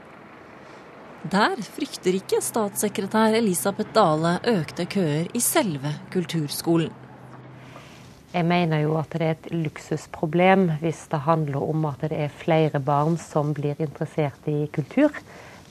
Der 1.24 1.56
frykter 1.63 2.18
ikke 2.18 2.42
statssekretær 2.44 3.38
Elisabeth 3.38 3.94
Dale 3.96 4.34
økte 4.51 4.84
køer 4.92 5.30
i 5.32 5.39
selve 5.39 5.94
kulturskolen. 6.12 6.92
Jeg 8.34 8.44
mener 8.50 8.82
jo 8.82 8.98
at 9.00 9.15
det 9.15 9.24
er 9.24 9.38
et 9.38 9.48
luksusproblem 9.53 10.68
hvis 10.82 11.06
det 11.13 11.22
handler 11.24 11.63
om 11.63 11.88
at 11.88 12.03
det 12.12 12.20
er 12.25 12.36
flere 12.44 12.84
barn 12.84 13.15
som 13.22 13.53
blir 13.56 13.80
interessert 13.80 14.51
i 14.51 14.68
kultur. 14.75 15.15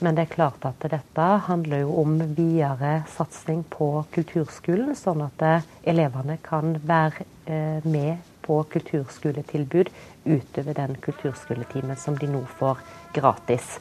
Men 0.01 0.17
det 0.17 0.25
er 0.25 0.33
klart 0.33 0.65
at 0.65 0.89
dette 0.89 1.29
handler 1.45 1.85
jo 1.85 2.01
om 2.01 2.17
videre 2.33 3.03
satsing 3.13 3.61
på 3.69 4.07
kulturskolen, 4.15 4.95
sånn 4.97 5.21
at 5.27 5.45
eh, 5.45 5.71
elevene 5.93 6.41
kan 6.41 6.79
være 6.81 7.27
eh, 7.45 7.85
med 7.85 8.25
på 8.41 8.63
kulturskoletilbud 8.73 9.93
utover 10.25 10.81
den 10.81 10.97
kulturskoletimen 11.03 11.99
som 11.99 12.17
de 12.17 12.31
nå 12.31 12.41
får 12.57 12.81
gratis. 13.13 13.77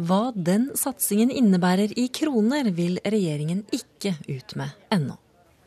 Hva 0.00 0.32
den 0.32 0.70
satsingen 0.78 1.30
innebærer 1.30 1.92
i 2.00 2.06
kroner, 2.08 2.70
vil 2.72 2.96
regjeringen 3.04 3.66
ikke 3.74 4.14
ut 4.24 4.54
med 4.56 4.72
ennå. 4.94 5.18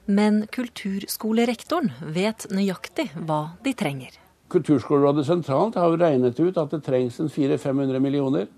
Men 0.06 0.46
kulturskolerektoren 0.54 1.92
vet 2.14 2.48
nøyaktig 2.54 3.12
hva 3.26 3.58
de 3.66 3.74
trenger. 3.78 4.18
Kulturskolerådet 4.50 5.26
sentralt 5.28 5.78
har 5.78 5.98
regnet 5.98 6.40
ut 6.40 6.58
at 6.58 6.74
det 6.74 6.84
trengs 6.86 7.20
en 7.22 7.30
400-500 7.30 8.02
millioner 8.02 8.50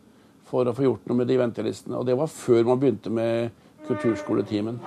for 0.47 0.67
å 0.67 0.75
få 0.75 0.87
gjort 0.87 1.07
noe 1.07 1.21
med 1.21 1.31
de 1.31 1.39
ventelistene. 1.39 1.99
Og 1.99 2.07
det 2.07 2.15
var 2.19 2.31
før 2.31 2.63
man 2.71 2.81
begynte 2.81 3.11
med 3.11 3.51
kulturskoletimen. 3.87 4.79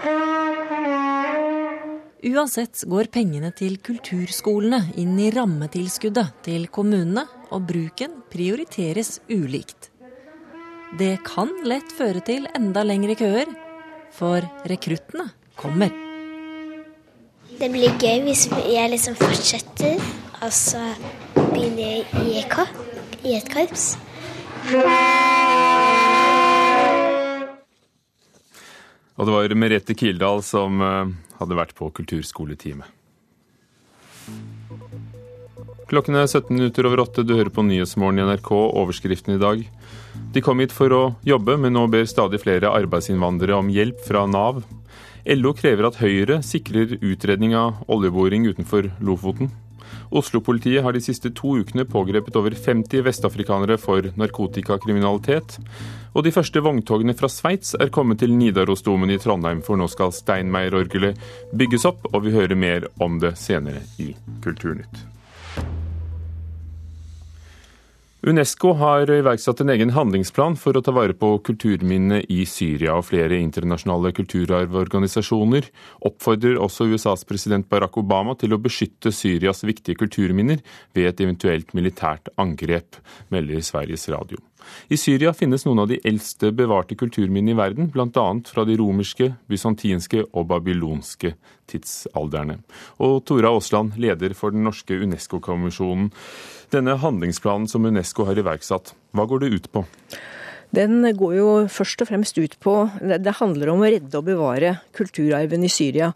Uansett 2.20 2.82
går 2.88 3.08
pengene 3.12 3.48
til 3.56 3.78
kulturskolene 3.84 4.82
inn 5.00 5.14
i 5.20 5.30
rammetilskuddet 5.32 6.42
til 6.44 6.68
kommunene, 6.72 7.24
og 7.50 7.64
bruken 7.68 8.20
prioriteres 8.30 9.18
ulikt. 9.32 9.89
Det 10.98 11.20
kan 11.22 11.52
lett 11.62 11.92
føre 11.94 12.18
til 12.26 12.48
enda 12.56 12.82
lengre 12.82 13.14
køer, 13.14 13.46
for 14.10 14.42
rekruttene 14.66 15.28
kommer. 15.60 15.92
Det 17.60 17.68
blir 17.70 17.94
gøy 18.00 18.24
hvis 18.26 18.48
jeg 18.66 18.90
liksom 18.90 19.14
fortsetter, 19.20 20.02
og 20.42 20.50
så 20.50 20.82
begynner 21.36 22.00
jeg 22.00 22.06
i 23.22 23.36
et 23.38 23.50
korps. 23.52 23.92
Og 29.14 29.28
det 29.28 29.36
var 29.36 29.54
Merete 29.54 29.94
Kildahl 29.94 30.42
som 30.42 30.82
eh, 30.82 31.12
hadde 31.38 31.60
vært 31.60 31.76
på 31.78 31.92
kulturskoletime. 31.94 32.88
Klokken 35.90 36.14
er 36.14 36.28
17 36.28 36.54
minutter 36.54 36.86
over 36.86 37.00
åtte. 37.02 37.24
Du 37.26 37.32
hører 37.34 37.50
på 37.50 37.64
Nyhetsmorgen 37.66 38.20
i 38.20 38.26
NRK. 38.28 38.50
Overskriften 38.78 39.34
i 39.34 39.40
dag. 39.42 39.64
De 40.30 40.42
kom 40.44 40.62
hit 40.62 40.70
for 40.70 40.94
å 40.94 41.00
jobbe, 41.26 41.56
men 41.58 41.74
nå 41.74 41.88
ber 41.90 42.06
stadig 42.06 42.38
flere 42.44 42.70
arbeidsinnvandrere 42.70 43.58
om 43.58 43.72
hjelp 43.74 43.98
fra 44.06 44.22
Nav. 44.30 44.62
LO 45.26 45.52
krever 45.58 45.88
at 45.88 45.98
Høyre 45.98 46.38
sikrer 46.46 46.94
utredning 47.00 47.56
av 47.58 47.82
oljeboring 47.90 48.46
utenfor 48.52 48.92
Lofoten. 49.02 49.50
Oslo-politiet 50.14 50.86
har 50.86 50.94
de 50.94 51.02
siste 51.02 51.34
to 51.34 51.56
ukene 51.58 51.82
pågrepet 51.90 52.38
over 52.38 52.54
50 52.54 53.02
vestafrikanere 53.06 53.74
for 53.78 54.12
narkotikakriminalitet. 54.14 55.58
Og 56.14 56.22
de 56.22 56.34
første 56.34 56.62
vogntogene 56.62 57.18
fra 57.18 57.30
Sveits 57.30 57.74
er 57.74 57.90
kommet 57.90 58.22
til 58.22 58.34
Nidarosdomen 58.38 59.10
i 59.10 59.18
Trondheim, 59.22 59.66
for 59.66 59.78
nå 59.78 59.90
skal 59.90 60.14
Steinmeier-orgelet 60.14 61.18
bygges 61.50 61.90
opp, 61.90 62.12
og 62.14 62.26
vi 62.26 62.38
hører 62.38 62.58
mer 62.58 62.92
om 63.02 63.18
det 63.22 63.34
senere 63.42 63.82
i 63.98 64.12
Kulturnytt. 64.46 65.10
Unesco 68.20 68.74
har 68.76 69.08
iverksatt 69.08 69.62
en 69.62 69.70
egen 69.72 69.94
handlingsplan 69.96 70.58
for 70.60 70.76
å 70.76 70.82
ta 70.84 70.92
vare 70.92 71.14
på 71.16 71.30
kulturminnene 71.46 72.18
i 72.28 72.42
Syria, 72.44 72.98
og 72.98 73.06
flere 73.08 73.38
internasjonale 73.40 74.12
kulturarvorganisasjoner 74.18 75.70
oppfordrer 76.10 76.60
også 76.60 76.90
USAs 76.92 77.24
president 77.24 77.64
Barack 77.72 77.96
Obama 78.02 78.36
til 78.36 78.52
å 78.52 78.60
beskytte 78.60 79.08
Syrias 79.08 79.64
viktige 79.64 79.96
kulturminner 80.04 80.60
ved 80.92 81.08
et 81.14 81.24
eventuelt 81.24 81.72
militært 81.72 82.28
angrep, 82.36 83.00
melder 83.32 83.64
Sveriges 83.64 84.04
Radio. 84.12 84.49
I 84.90 84.98
Syria 85.00 85.32
finnes 85.36 85.64
noen 85.66 85.84
av 85.84 85.90
de 85.90 86.00
eldste 86.06 86.52
bevarte 86.56 86.96
kulturminnene 86.98 87.54
i 87.54 87.58
verden, 87.58 87.90
bl.a. 87.92 88.26
fra 88.48 88.64
de 88.68 88.76
romerske, 88.80 89.32
bysantinske 89.50 90.24
og 90.30 90.48
babylonske 90.50 91.34
tidsalderne. 91.70 92.60
Og 93.04 93.20
Tora 93.28 93.52
Aasland, 93.54 93.98
leder 94.00 94.34
for 94.38 94.54
den 94.54 94.64
norske 94.66 94.98
Unesco-kommisjonen. 94.98 96.10
Denne 96.74 96.98
handlingsplanen 97.02 97.70
som 97.70 97.86
Unesco 97.86 98.26
har 98.28 98.38
iverksatt, 98.38 98.94
hva 99.16 99.26
går 99.26 99.44
det 99.44 99.54
ut 99.56 99.72
på? 99.74 99.86
Den 100.70 101.02
går 101.18 101.32
jo 101.34 101.48
først 101.66 102.04
og 102.04 102.10
fremst 102.12 102.36
ut 102.38 102.54
på 102.62 102.74
Det 103.00 103.32
handler 103.40 103.72
om 103.72 103.82
å 103.82 103.90
redde 103.90 104.18
og 104.20 104.28
bevare 104.28 104.76
kulturarven 104.94 105.64
i 105.66 105.70
Syria. 105.72 106.12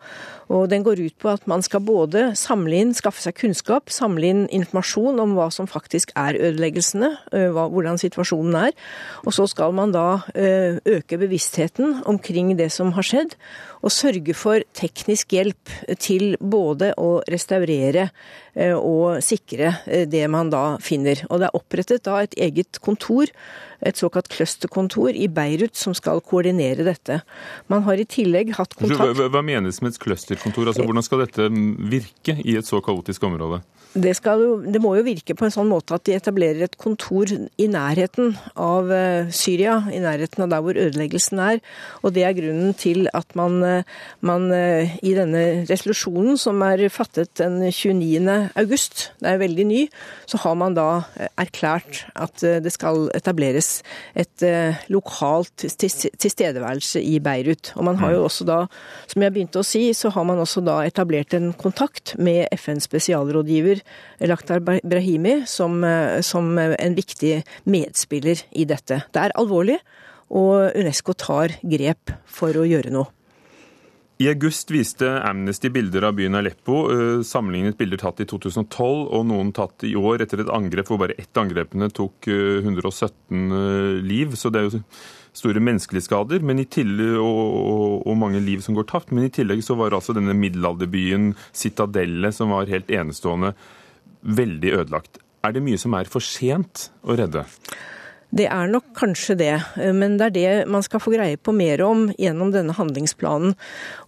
Og 0.53 0.69
den 0.71 0.85
går 0.87 1.01
ut 1.01 1.17
på 1.19 1.33
at 1.33 1.47
man 1.51 1.65
skal 1.65 1.83
både 1.83 2.27
samle 2.39 2.79
inn, 2.79 2.93
skaffe 2.95 3.23
seg 3.25 3.35
kunnskap, 3.41 3.91
samle 3.91 4.31
inn 4.31 4.45
informasjon 4.53 5.19
om 5.23 5.35
hva 5.39 5.49
som 5.55 5.67
faktisk 5.71 6.13
er 6.21 6.37
ødeleggelsene, 6.37 7.11
hvordan 7.51 7.99
situasjonen 7.99 8.59
er. 8.69 8.75
Og 9.25 9.35
så 9.35 9.49
skal 9.51 9.75
man 9.75 9.95
da 9.95 10.21
øke 10.37 11.19
bevisstheten 11.19 12.03
omkring 12.07 12.55
det 12.61 12.71
som 12.75 12.93
har 12.95 13.09
skjedd, 13.09 13.39
og 13.85 13.93
sørge 13.93 14.33
for 14.37 14.65
teknisk 14.77 15.35
hjelp 15.37 15.73
til 16.01 16.39
både 16.41 16.95
å 17.01 17.19
restaurere 17.31 18.09
og 18.79 19.21
sikre 19.25 19.75
det 20.09 20.25
man 20.31 20.49
da 20.53 20.79
finner. 20.81 21.21
Og 21.29 21.43
det 21.43 21.51
er 21.51 21.59
opprettet 21.59 22.05
da 22.07 22.23
et 22.25 22.37
eget 22.41 22.81
kontor 22.85 23.29
et 23.85 24.01
såkalt 24.01 24.29
clusterkontor 24.33 25.13
i 25.13 25.29
Beirut 25.33 25.77
som 25.77 25.95
skal 25.97 26.23
koordinere 26.25 26.87
dette. 26.87 27.21
Man 27.73 27.85
har 27.87 28.01
i 28.01 28.07
tillegg 28.09 28.55
hatt 28.59 28.77
kontakt 28.79 29.19
Hva, 29.19 29.29
hva 29.33 29.43
menes 29.45 29.81
med 29.85 29.95
et 29.95 30.01
clusterkontor? 30.03 30.71
Altså, 30.71 30.87
hvordan 30.87 31.05
skal 31.05 31.25
dette 31.25 31.49
virke 31.93 32.39
i 32.41 32.57
et 32.61 32.69
så 32.69 32.81
kaotisk 32.85 33.27
område? 33.29 33.61
Det, 33.95 34.11
jo, 34.27 34.57
det, 34.59 34.81
må 34.83 34.97
jo 34.99 35.05
virke 35.07 35.37
på 35.39 35.45
en 35.47 35.53
sånn 35.55 35.69
måte 35.71 35.95
at 35.95 36.03
de 36.09 36.17
etablerer 36.17 36.65
et 36.67 36.73
kontor 36.81 37.31
i 37.31 37.67
nærheten 37.71 38.33
av 38.59 38.89
uh, 38.91 39.31
Syria, 39.31 39.77
i 39.87 40.01
nærheten 40.03 40.43
av 40.43 40.51
der 40.51 40.65
hvor 40.67 40.75
ødeleggelsen 40.75 41.39
er. 41.39 41.61
Og 42.03 42.17
det 42.17 42.25
er 42.27 42.35
grunnen 42.35 42.75
til 42.75 43.07
at 43.15 43.37
man, 43.39 43.61
uh, 43.63 44.09
man 44.19 44.49
uh, 44.51 44.97
i 44.99 45.13
denne 45.15 45.45
resolusjonen 45.69 46.35
som 46.43 46.59
er 46.67 46.83
fattet 46.91 47.31
den 47.39 47.61
29. 47.69 48.51
august, 48.59 49.13
det 49.23 49.31
er 49.31 49.39
veldig 49.45 49.69
ny, 49.71 49.85
så 50.27 50.43
har 50.43 50.59
man 50.59 50.75
da 50.75 50.89
erklært 51.39 52.03
at 52.19 52.43
det 52.43 52.73
skal 52.75 53.07
etableres 53.15 53.85
et 54.19 54.43
lokalt 54.91 55.67
tilstedeværelse 55.79 57.03
i 57.03 57.21
Beirut. 57.23 57.71
Og 57.79 57.87
man 57.87 57.99
har 58.01 58.17
jo 58.17 58.25
mm. 58.25 58.27
også 58.27 58.47
da, 58.49 58.59
som 59.11 59.23
jeg 59.23 59.35
begynte 59.35 59.63
å 59.63 59.67
si, 59.67 59.87
så 59.95 60.11
har 60.15 60.27
man 60.27 60.43
også 60.43 60.65
da 60.67 60.81
etablert 60.87 61.37
en 61.37 61.53
kontakt 61.59 62.17
med 62.19 62.49
FNs 62.59 62.89
spesialrådgiver 62.91 63.84
Lakhdar 64.21 64.63
Brahimi 64.63 65.43
som, 65.47 65.83
eh, 65.85 66.21
som 66.21 66.59
en 66.59 66.95
viktig 66.95 67.43
medspiller 67.65 68.45
i 68.53 68.65
dette. 68.65 69.03
Det 69.13 69.21
er 69.21 69.35
alvorlig, 69.37 69.79
og 70.31 70.73
Unesco 70.75 71.13
tar 71.13 71.59
grep 71.63 72.15
for 72.27 72.53
å 72.53 72.67
gjøre 72.67 72.91
noe. 72.95 73.11
I 74.23 74.29
august 74.31 74.71
viste 74.71 75.09
Amnesty 75.27 75.69
bilder 75.75 76.07
av 76.07 76.15
byen 76.15 76.39
Aleppo, 76.39 76.85
eh, 76.93 77.23
sammenlignet 77.27 77.77
bilder 77.77 77.99
tatt 77.99 78.21
i 78.23 78.27
2012 78.31 79.09
og 79.11 79.27
noen 79.27 79.51
tatt 79.53 79.83
i 79.83 79.97
år 79.99 80.23
etter 80.23 80.41
et 80.45 80.53
angrep 80.55 80.87
hvor 80.87 81.01
bare 81.03 81.17
ett 81.19 81.35
angrepene 81.35 81.91
tok 81.91 82.29
117 82.29 83.11
eh, 83.51 84.03
liv. 84.07 84.37
Så 84.39 84.53
det 84.55 84.61
er 84.61 84.69
jo 84.71 84.83
store 85.35 85.63
menneskelige 85.63 86.07
skader 86.07 86.45
tillegg, 86.47 87.17
og, 87.19 87.41
og, 87.43 87.95
og, 88.07 88.19
mange 88.21 88.43
liv 88.43 88.63
som 88.65 88.77
går 88.77 88.87
tapt. 88.91 89.15
Men 89.15 89.29
i 89.29 89.33
tillegg 89.35 89.65
så 89.67 89.77
var 89.79 89.97
altså 89.97 90.15
denne 90.17 90.37
middelalderbyen, 90.39 91.33
Citadelle, 91.55 92.31
som 92.35 92.55
var 92.55 92.71
helt 92.71 92.93
enestående, 92.93 93.55
veldig 94.25 94.77
ødelagt. 94.79 95.19
Er 95.45 95.53
det 95.53 95.65
mye 95.65 95.81
som 95.81 95.97
er 95.99 96.09
for 96.09 96.25
sent 96.25 96.89
å 97.05 97.19
redde? 97.19 97.45
Det 98.35 98.49
er 98.51 98.67
nok 98.67 98.89
kanskje 98.99 99.37
det, 99.39 99.53
men 99.95 100.17
det 100.19 100.27
er 100.27 100.35
det 100.35 100.53
man 100.73 100.83
skal 100.83 100.99
få 101.03 101.13
greie 101.13 101.39
på 101.39 101.53
mer 101.55 101.79
om 101.87 102.09
gjennom 102.19 102.51
denne 102.51 102.75
handlingsplanen. 102.75 103.53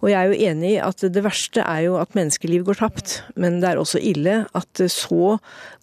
Og 0.01 0.09
jeg 0.11 0.17
er 0.19 0.27
jo 0.33 0.49
enig 0.49 0.71
i 0.73 0.81
at 0.83 1.05
det 1.15 1.23
verste 1.23 1.63
er 1.63 1.85
jo 1.85 1.95
at 2.01 2.11
menneskeliv 2.17 2.65
går 2.67 2.79
tapt, 2.81 3.13
men 3.39 3.61
det 3.61 3.69
er 3.69 3.79
også 3.79 4.01
ille 4.03 4.41
at 4.57 4.83
så 4.91 5.37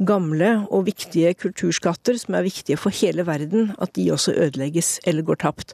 gamle 0.04 0.50
og 0.68 0.84
viktige 0.90 1.32
kulturskatter, 1.40 2.18
som 2.20 2.36
er 2.36 2.44
viktige 2.44 2.76
for 2.80 2.92
hele 2.92 3.24
verden, 3.24 3.72
at 3.80 3.94
de 3.96 4.10
også 4.12 4.36
ødelegges 4.36 4.98
eller 5.08 5.24
går 5.24 5.40
tapt. 5.46 5.72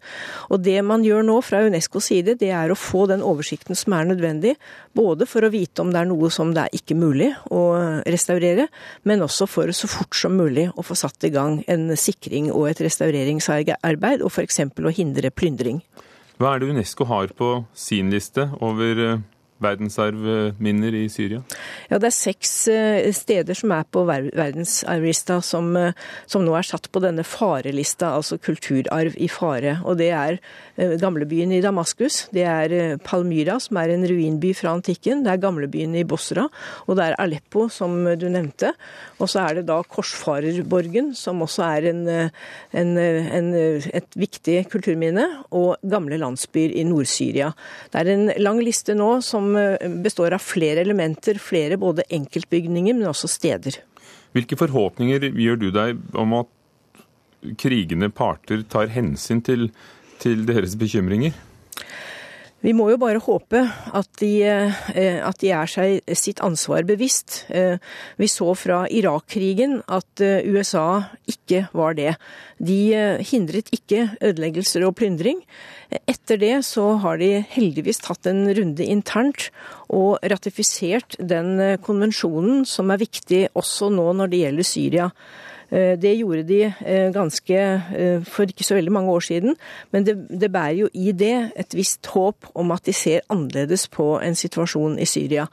Og 0.54 0.62
det 0.62 0.78
man 0.86 1.02
gjør 1.02 1.26
nå 1.26 1.40
fra 1.42 1.64
Unescos 1.66 2.12
side, 2.12 2.38
det 2.38 2.52
er 2.54 2.70
å 2.70 2.78
få 2.78 3.08
den 3.10 3.24
oversikten 3.26 3.74
som 3.78 3.98
er 3.98 4.12
nødvendig, 4.12 4.54
både 4.96 5.26
for 5.28 5.46
å 5.46 5.52
vite 5.52 5.82
om 5.82 5.92
det 5.92 6.00
er 6.02 6.08
noe 6.10 6.30
som 6.34 6.52
det 6.54 6.66
er 6.66 6.76
ikke 6.80 6.96
mulig 6.98 7.30
å 7.54 7.62
restaurere, 8.06 8.68
men 9.06 9.24
også 9.24 9.48
for 9.50 9.72
så 9.76 9.90
fort 9.90 10.16
som 10.18 10.36
mulig 10.38 10.68
å 10.74 10.84
få 10.86 10.96
satt 10.98 11.28
i 11.28 11.32
gang 11.34 11.60
en 11.70 11.90
sikring 11.96 12.50
og 12.52 12.70
et 12.70 12.82
restaureringsarbeid, 12.84 14.24
og 14.24 14.30
f.eks. 14.30 14.62
å 14.66 14.94
hindre 14.94 15.30
plyndring. 15.30 15.82
Hva 16.40 16.54
er 16.54 16.62
det 16.62 16.70
Unesco 16.72 17.04
har 17.04 17.32
på 17.36 17.50
sin 17.76 18.10
liste 18.12 18.48
over 18.64 19.04
eh, 19.04 19.20
verdensarvminner 19.62 20.94
i 20.96 21.04
Syria? 21.12 21.42
Ja, 21.90 21.98
Det 21.98 22.08
er 22.10 22.16
seks 22.16 22.52
eh, 22.72 23.10
steder 23.14 23.56
som 23.56 23.72
er 23.74 23.84
på 23.84 24.04
verdensarvlista 24.08 25.40
som, 25.44 25.70
eh, 25.76 25.92
som, 26.26 26.44
nå 26.44 26.54
er 26.56 26.66
satt 26.66 26.90
på 26.92 27.02
denne 27.04 27.24
farelista, 27.26 28.14
altså 28.16 28.38
kulturarv 28.40 29.16
i 29.16 29.28
fare. 29.28 29.78
Og 29.84 29.98
Det 30.00 30.10
er 30.10 30.38
eh, 30.76 30.96
gamlebyen 31.00 31.52
i 31.52 31.62
Damaskus, 31.64 32.28
det 32.32 32.46
er 32.46 32.96
Palmyra, 33.04 33.58
som 33.60 33.80
er 33.80 33.94
en 33.94 34.06
ruinby 34.08 34.54
fra 34.56 34.74
antikken, 34.76 35.24
det 35.24 35.34
er 35.34 35.44
gamlebyen 35.44 35.96
i 35.98 36.06
Bosra, 36.08 36.48
og 36.86 36.96
det 36.96 37.10
er 37.10 37.18
Aleppo, 37.20 37.68
som 37.68 38.04
du 38.16 38.28
nevnte. 38.32 38.72
Og 39.20 39.28
så 39.28 39.44
er 39.44 39.60
det 39.60 39.66
da 39.68 39.80
Korsfarerborgen, 39.84 41.12
som 41.14 41.42
også 41.44 41.66
er 41.66 41.90
en, 41.90 42.02
en, 42.08 42.92
en, 42.98 43.50
et 43.54 44.16
viktig 44.16 44.62
kulturminne, 44.72 45.26
og 45.50 45.76
gamle 45.84 46.16
landsbyer 46.20 46.72
i 46.78 46.86
Nord-Syria. 46.88 47.50
Det 47.92 48.00
er 48.00 48.12
en 48.14 48.30
lang 48.40 48.60
liste 48.64 48.94
nå 48.96 49.10
som 49.24 49.49
Eh, 49.58 49.88
består 50.04 50.34
av 50.36 50.42
flere 50.44 50.84
elementer, 50.84 51.38
flere 51.42 51.78
både 51.80 52.06
enkeltbygninger, 52.12 52.96
men 52.96 53.10
også 53.10 53.30
steder. 53.30 53.80
Hvilke 54.36 54.58
forhåpninger 54.58 55.30
gjør 55.30 55.58
du 55.58 55.70
deg 55.74 56.00
om 56.18 56.36
at 56.38 56.50
krigende 57.58 58.10
parter 58.12 58.62
tar 58.68 58.92
hensyn 58.92 59.40
til, 59.42 59.70
til 60.22 60.44
deres 60.48 60.76
bekymringer? 60.78 61.34
Vi 62.60 62.74
må 62.76 62.90
jo 62.90 62.98
bare 63.00 63.22
håpe 63.24 63.62
at 63.96 64.08
de, 64.20 64.30
eh, 64.44 65.18
at 65.24 65.40
de, 65.40 65.52
er 65.56 65.70
seg 65.70 66.16
sitt 66.18 66.42
ansvar 66.44 66.84
bevisst. 66.88 67.46
Eh, 67.48 67.80
vi 68.20 68.28
så 68.28 68.52
fra 68.58 68.82
Irak-krigen 68.92 69.80
at 69.88 70.20
USA 70.44 71.08
ikke 71.30 71.66
var 71.72 71.96
det. 71.96 72.14
De 72.60 72.80
hindret 73.24 73.72
ikke 73.72 74.10
ødeleggelser 74.20 74.84
og 74.84 74.98
plyndring. 75.00 75.40
Etter 76.06 76.38
det 76.38 76.56
så 76.68 76.84
har 77.02 77.18
de 77.18 77.40
heldigvis 77.50 77.98
tatt 78.04 78.28
en 78.30 78.44
runde 78.54 78.84
internt 78.86 79.48
og 79.90 80.20
ratifisert 80.30 81.16
den 81.18 81.56
eh, 81.58 81.78
konvensjonen 81.82 82.62
som 82.68 82.92
er 82.94 83.00
viktig 83.02 83.46
også 83.58 83.90
nå 83.90 84.06
når 84.20 84.30
det 84.30 84.42
gjelder 84.44 84.68
Syria. 84.68 85.08
Eh, 85.70 85.94
det 86.00 86.16
gjorde 86.18 86.46
de 86.48 86.60
eh, 86.66 87.10
ganske 87.14 87.58
for 88.26 88.50
ikke 88.50 88.66
så 88.66 88.76
veldig 88.76 88.92
mange 88.92 89.12
år 89.14 89.22
siden, 89.24 89.56
men 89.94 90.06
det, 90.06 90.16
det, 90.28 90.50
bærer 90.52 90.80
jo 90.82 90.88
i 90.94 91.12
det 91.12 91.52
et 91.58 91.74
visst 91.76 92.06
håp 92.10 92.48
om 92.58 92.72
at 92.74 92.84
de 92.86 92.94
ser 92.96 93.24
annerledes 93.30 93.86
på 93.92 94.18
en 94.18 94.34
situasjon 94.34 94.98
i 94.98 95.06
Syria. 95.06 95.46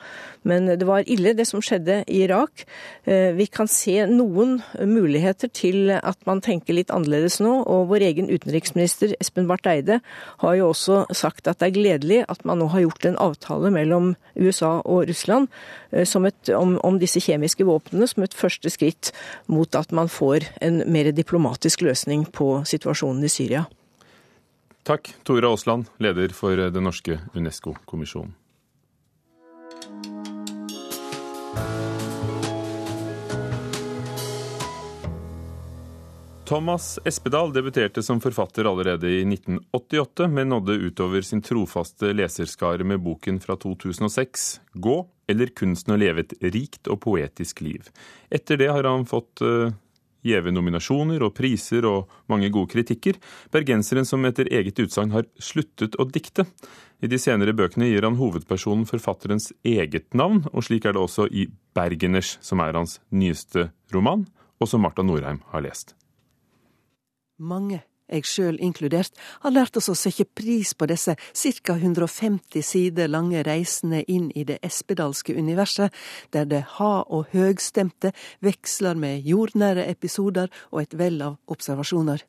Men 0.47 0.67
det 0.79 0.88
var 0.88 1.07
ille 1.07 1.36
det 1.38 1.47
som 1.49 1.62
skjedde 1.62 2.01
i 2.08 2.21
Irak. 2.23 2.63
Vi 3.06 3.45
kan 3.51 3.67
se 3.67 4.06
noen 4.08 4.62
muligheter 4.80 5.51
til 5.51 5.91
at 5.91 6.17
man 6.30 6.39
tenker 6.41 6.77
litt 6.77 6.93
annerledes 6.93 7.41
nå, 7.43 7.51
og 7.67 7.89
vår 7.91 8.06
egen 8.08 8.32
utenriksminister 8.32 9.15
Espen 9.19 9.49
Barth 9.49 9.67
Eide 9.69 9.99
har 10.43 10.56
jo 10.56 10.71
også 10.71 11.03
sagt 11.12 11.49
at 11.51 11.60
det 11.60 11.69
er 11.69 11.75
gledelig 11.75 12.21
at 12.32 12.45
man 12.47 12.62
nå 12.62 12.69
har 12.71 12.86
gjort 12.86 13.10
en 13.10 13.19
avtale 13.27 13.73
mellom 13.75 14.13
USA 14.38 14.77
og 14.86 15.08
Russland 15.10 15.51
et, 15.91 16.49
om, 16.56 16.77
om 16.84 16.99
disse 16.99 17.21
kjemiske 17.23 17.65
våpnene 17.67 18.08
som 18.10 18.23
et 18.23 18.36
første 18.36 18.71
skritt 18.71 19.12
mot 19.51 19.75
at 19.75 19.91
man 19.95 20.07
får 20.12 20.50
en 20.62 20.84
mer 20.91 21.12
diplomatisk 21.12 21.86
løsning 21.88 22.26
på 22.32 22.63
situasjonen 22.65 23.24
i 23.24 23.32
Syria. 23.32 23.65
Takk, 24.88 25.12
Tora 25.28 25.52
Aasland, 25.52 25.89
leder 26.00 26.32
for 26.36 26.56
den 26.56 26.88
norske 26.88 27.20
Unesco-kommisjonen. 27.36 28.36
Thomas 36.48 37.00
Espedal 37.04 37.54
debuterte 37.54 38.04
som 38.04 38.22
forfatter 38.24 38.70
allerede 38.70 39.10
i 39.10 39.26
1988, 39.26 40.28
men 40.28 40.50
nådde 40.50 40.72
utover 40.72 41.22
sin 41.22 41.41
trofaste 41.43 42.13
leserskare 42.13 42.88
med 42.88 43.02
boken 43.04 43.39
fra 43.43 43.58
2006, 43.60 44.62
'Gå 44.74 44.96
eller 45.28 45.52
kunsten 45.52 45.93
å 45.93 46.00
leve 46.00 46.24
et 46.24 46.34
rikt 46.39 46.88
og 46.88 47.02
poetisk 47.04 47.60
liv'. 47.62 47.91
Etter 48.32 48.63
det 48.63 48.72
har 48.72 48.88
han 48.88 49.04
fått 49.04 49.43
uh, 49.43 49.76
gjeve 50.28 50.54
nominasjoner 50.54 51.24
og 51.26 51.34
priser 51.38 51.88
og 51.90 52.12
mange 52.32 52.52
gode 52.54 52.72
kritikker. 52.76 53.18
Bergenseren 53.54 54.08
som 54.08 54.26
etter 54.28 54.50
eget 54.52 54.80
utsagn 54.84 55.16
har 55.16 55.28
sluttet 55.40 55.98
å 55.98 56.08
dikte. 56.08 56.46
I 57.02 57.10
de 57.10 57.20
senere 57.22 57.56
bøkene 57.58 57.90
gir 57.90 58.06
han 58.06 58.18
hovedpersonen 58.20 58.88
forfatterens 58.90 59.52
eget 59.66 60.10
navn, 60.18 60.44
og 60.54 60.66
slik 60.66 60.86
er 60.86 60.98
det 60.98 61.04
også 61.04 61.28
i 61.30 61.48
'Bergeners', 61.76 62.38
som 62.42 62.60
er 62.60 62.74
hans 62.74 63.00
nyeste 63.12 63.70
roman, 63.94 64.26
og 64.60 64.68
som 64.68 64.82
Marta 64.82 65.04
Norheim 65.04 65.42
har 65.52 65.62
lest. 65.62 65.94
Mange, 67.38 67.84
jeg 68.08 68.26
sjøl 68.28 68.60
inkludert, 68.63 69.12
har 69.43 69.54
lært 69.56 69.78
oss 69.78 69.89
å 69.91 69.96
sette 69.98 70.26
pris 70.26 70.74
på 70.74 70.88
disse 70.89 71.15
ca 71.17 71.76
150 71.76 72.63
sider 72.63 73.12
lange 73.12 73.43
reisene 73.43 74.04
inn 74.08 74.32
i 74.36 74.46
det 74.48 74.60
espedalske 74.65 75.36
universet, 75.36 75.93
der 76.32 76.46
det 76.46 76.63
ha- 76.78 77.06
og 77.08 77.28
høgstemte 77.34 78.13
veksler 78.41 78.96
med 78.96 79.26
jordnære 79.28 79.88
episoder 79.89 80.50
og 80.72 80.82
et 80.82 80.98
vell 80.98 81.22
av 81.22 81.38
observasjoner. 81.48 82.24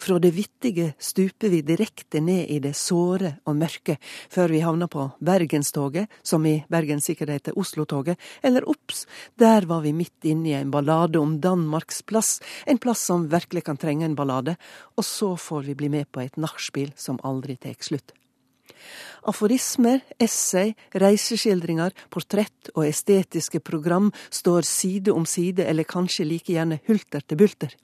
Fra 0.00 0.18
det 0.18 0.30
vittige 0.32 0.94
stuper 0.98 1.52
vi 1.52 1.60
direkte 1.66 2.20
ned 2.24 2.48
i 2.48 2.58
det 2.62 2.72
såre 2.78 3.34
og 3.44 3.58
mørke, 3.60 3.98
før 4.32 4.54
vi 4.54 4.62
havner 4.64 4.88
på 4.90 5.10
Bergenstoget, 5.20 6.08
som 6.22 6.46
i 6.48 6.60
Bergens 6.72 7.10
sikkerhet 7.10 7.50
er 7.50 7.58
Oslo-toget, 7.60 8.16
eller 8.42 8.68
obs, 8.68 9.04
der 9.36 9.66
var 9.68 9.84
vi 9.84 9.92
midt 9.96 10.24
inne 10.24 10.52
i 10.52 10.56
en 10.58 10.72
ballade 10.72 11.20
om 11.20 11.36
Danmarks 11.40 12.02
plass, 12.02 12.38
en 12.66 12.80
plass 12.80 13.04
som 13.10 13.28
virkelig 13.30 13.66
kan 13.68 13.80
trenge 13.80 14.08
en 14.08 14.16
ballade, 14.16 14.56
og 14.96 15.04
så 15.04 15.34
får 15.36 15.68
vi 15.68 15.76
bli 15.76 15.92
med 15.92 16.08
på 16.12 16.24
et 16.24 16.40
nachspiel 16.40 16.94
som 16.96 17.20
aldri 17.24 17.58
tar 17.60 17.76
slutt. 17.84 18.14
Aforismer, 19.28 20.00
essay, 20.18 20.72
reiseskildringer, 20.96 21.92
portrett 22.12 22.72
og 22.74 22.86
estetiske 22.86 23.60
program 23.60 24.08
står 24.32 24.64
side 24.64 25.12
om 25.12 25.26
side, 25.28 25.66
eller 25.66 25.84
kanskje 25.84 26.28
like 26.28 26.52
gjerne 26.52 26.80
hulter 26.88 27.24
til 27.26 27.40
bulter. 27.40 27.76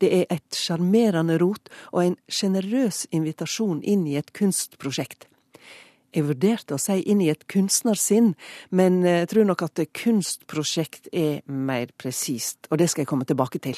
Det 0.00 0.10
er 0.20 0.26
et 0.34 0.54
sjarmerende 0.54 1.38
rot 1.42 1.70
og 1.92 2.04
en 2.04 2.16
sjenerøs 2.28 3.06
invitasjon 3.14 3.82
inn 3.82 4.06
i 4.06 4.16
et 4.20 4.32
kunstprosjekt. 4.36 5.28
Jeg 6.14 6.24
vurderte 6.24 6.74
å 6.74 6.80
si 6.80 7.02
inn 7.04 7.20
i 7.20 7.28
et 7.28 7.44
kunstnersinn, 7.52 8.32
men 8.72 9.02
jeg 9.04 9.24
eh, 9.26 9.28
tror 9.28 9.48
nok 9.48 9.66
at 9.66 9.82
kunstprosjekt 9.96 11.10
er 11.12 11.42
mer 11.44 11.92
presist, 12.00 12.64
og 12.72 12.80
det 12.80 12.88
skal 12.88 13.04
jeg 13.04 13.10
komme 13.10 13.28
tilbake 13.28 13.60
til. 13.62 13.76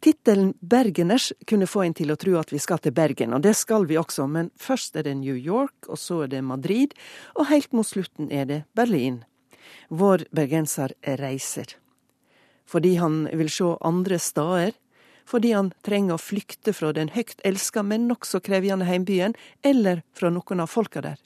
Tittelen 0.00 0.54
Bergeners 0.60 1.32
kunne 1.48 1.68
få 1.68 1.86
en 1.86 1.94
til 1.96 2.12
å 2.12 2.18
tro 2.20 2.36
at 2.40 2.52
vi 2.52 2.60
skal 2.60 2.80
til 2.80 2.94
Bergen, 2.96 3.34
og 3.36 3.44
det 3.44 3.54
skal 3.56 3.86
vi 3.88 3.98
også, 4.00 4.26
men 4.28 4.50
først 4.60 4.96
er 4.96 5.08
det 5.08 5.16
New 5.20 5.36
York, 5.36 5.88
og 5.88 6.00
så 6.00 6.22
er 6.24 6.32
det 6.32 6.44
Madrid, 6.44 6.96
og 7.36 7.48
helt 7.52 7.72
mot 7.76 7.88
slutten 7.88 8.32
er 8.32 8.48
det 8.48 8.60
Berlin. 8.76 9.22
Vår 9.88 10.26
bergenser 10.34 10.94
reiser. 11.20 11.76
Fordi 12.66 12.96
han 12.98 13.24
vil 13.32 13.50
se 13.52 13.72
andre 13.86 14.18
steder, 14.18 14.74
fordi 15.26 15.52
han 15.56 15.72
trenger 15.86 16.16
å 16.16 16.22
flykte 16.22 16.72
fra 16.76 16.92
den 16.96 17.12
høgt 17.14 17.42
elska, 17.44 17.82
men 17.82 18.08
nokså 18.10 18.40
krevjande 18.46 18.88
heimbyen, 18.88 19.36
eller 19.62 20.02
fra 20.16 20.30
noen 20.30 20.62
av 20.62 20.70
folka 20.72 21.02
der. 21.04 21.20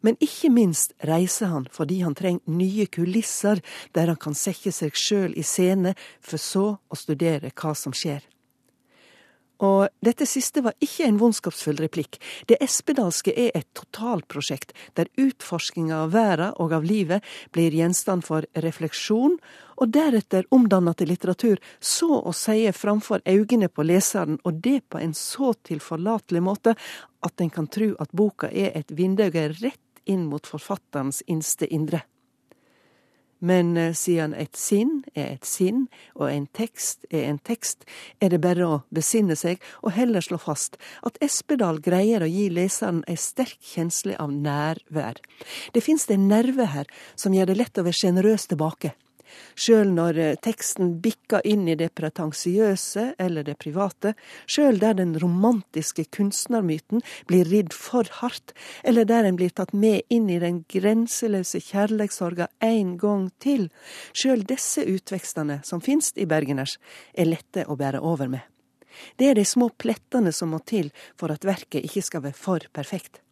Men 0.00 0.16
ikke 0.24 0.48
minst 0.48 0.94
reiser 1.04 1.50
han 1.52 1.66
fordi 1.68 1.98
han 2.00 2.16
trenger 2.16 2.40
nye 2.48 2.86
kulisser 2.88 3.60
der 3.92 4.08
han 4.08 4.20
kan 4.20 4.36
sette 4.38 4.72
seg 4.72 4.96
sjøl 4.96 5.34
i 5.36 5.44
scene, 5.44 5.92
for 6.20 6.40
så 6.40 6.66
å 6.80 6.98
studere 6.98 7.52
hva 7.52 7.74
som 7.76 7.92
skjer. 7.92 8.24
Og 9.60 9.88
dette 10.04 10.24
siste 10.28 10.62
var 10.64 10.76
ikke 10.80 11.04
en 11.06 11.18
vondskapsfull 11.20 11.80
replikk. 11.82 12.16
Det 12.48 12.56
espedalske 12.64 13.34
er 13.36 13.50
et 13.54 13.68
totalprosjekt, 13.76 14.72
der 14.96 15.10
utforskinga 15.20 16.04
av 16.06 16.14
verda 16.14 16.50
og 16.62 16.72
av 16.76 16.86
livet 16.86 17.26
blir 17.52 17.74
gjenstand 17.76 18.24
for 18.24 18.48
refleksjon, 18.64 19.36
og 19.80 19.92
deretter 19.92 20.48
omdanna 20.52 20.92
til 20.96 21.08
litteratur, 21.12 21.60
så 21.80 22.20
å 22.20 22.32
seie 22.36 22.72
framfor 22.76 23.24
øynene 23.28 23.70
på 23.72 23.84
leseren, 23.88 24.40
og 24.44 24.60
det 24.64 24.82
på 24.88 25.00
en 25.00 25.14
så 25.16 25.54
tilforlatelig 25.68 26.44
måte 26.44 26.76
at 27.24 27.40
en 27.40 27.52
kan 27.52 27.68
tru 27.68 27.94
at 28.00 28.12
boka 28.16 28.48
er 28.48 28.72
et 28.76 28.92
vindauge 28.96 29.48
rett 29.60 30.04
inn 30.08 30.26
mot 30.28 30.46
forfatterens 30.46 31.22
innste 31.28 31.68
indre. 31.68 32.04
Men 33.40 33.76
eh, 33.76 33.92
siden 33.96 34.34
et 34.36 34.56
sinn 34.56 35.00
er 35.14 35.34
et 35.34 35.48
sinn, 35.48 35.86
og 36.14 36.28
en 36.30 36.46
tekst 36.56 37.06
er 37.10 37.26
en 37.30 37.40
tekst, 37.40 37.86
er 38.20 38.32
det 38.34 38.42
bare 38.44 38.66
å 38.66 38.80
besinne 38.94 39.36
seg 39.38 39.62
og 39.80 39.94
heller 39.96 40.24
slå 40.24 40.38
fast 40.40 40.76
at 41.06 41.18
Espedal 41.24 41.80
greier 41.84 42.24
å 42.24 42.30
gi 42.30 42.48
leseren 42.52 43.02
ei 43.08 43.16
sterk 43.20 43.58
kjensle 43.72 44.16
av 44.20 44.32
nærvær. 44.32 45.20
Det 45.72 45.84
finnes 45.84 46.08
en 46.10 46.28
nerve 46.28 46.68
her 46.74 46.90
som 47.16 47.34
gjør 47.34 47.52
det 47.52 47.60
lett 47.62 47.80
å 47.80 47.86
være 47.86 48.00
sjenerøs 48.02 48.50
tilbake. 48.50 48.94
Sjøl 49.54 49.92
når 49.94 50.18
eh, 50.18 50.36
teksten 50.42 50.96
bikker 51.04 51.44
inn 51.46 51.68
i 51.68 51.76
det 51.78 51.90
pretensiøse 51.98 53.14
eller 53.20 53.46
det 53.46 53.56
private, 53.62 54.14
sjøl 54.50 54.80
der 54.82 54.96
den 54.98 55.16
romantiske 55.20 56.06
kunstnermyten 56.16 57.04
blir 57.30 57.48
ridd 57.50 57.74
for 57.76 58.08
hardt, 58.20 58.54
eller 58.84 59.08
der 59.08 59.28
en 59.28 59.38
blir 59.40 59.54
tatt 59.54 59.72
med 59.72 60.02
inn 60.08 60.30
i 60.30 60.40
den 60.42 60.62
grenseløse 60.70 61.62
kjærleikssorga 61.70 62.50
en 62.64 62.96
gang 63.00 63.28
til, 63.42 63.68
sjøl 64.12 64.44
disse 64.48 64.84
utvekstene 64.86 65.60
som 65.66 65.82
finst 65.84 66.18
i 66.18 66.28
Bergeners, 66.30 66.78
er 67.14 67.30
lette 67.30 67.66
å 67.68 67.78
bære 67.80 68.02
over 68.04 68.30
med. 68.30 68.46
Det 69.16 69.30
er 69.30 69.38
de 69.38 69.46
små 69.46 69.70
plettene 69.78 70.32
som 70.34 70.52
må 70.54 70.60
til 70.66 70.90
for 71.18 71.32
at 71.32 71.46
verket 71.46 71.86
ikke 71.86 72.04
skal 72.04 72.24
være 72.26 72.38
for 72.38 72.66
perfekt. 72.74 73.22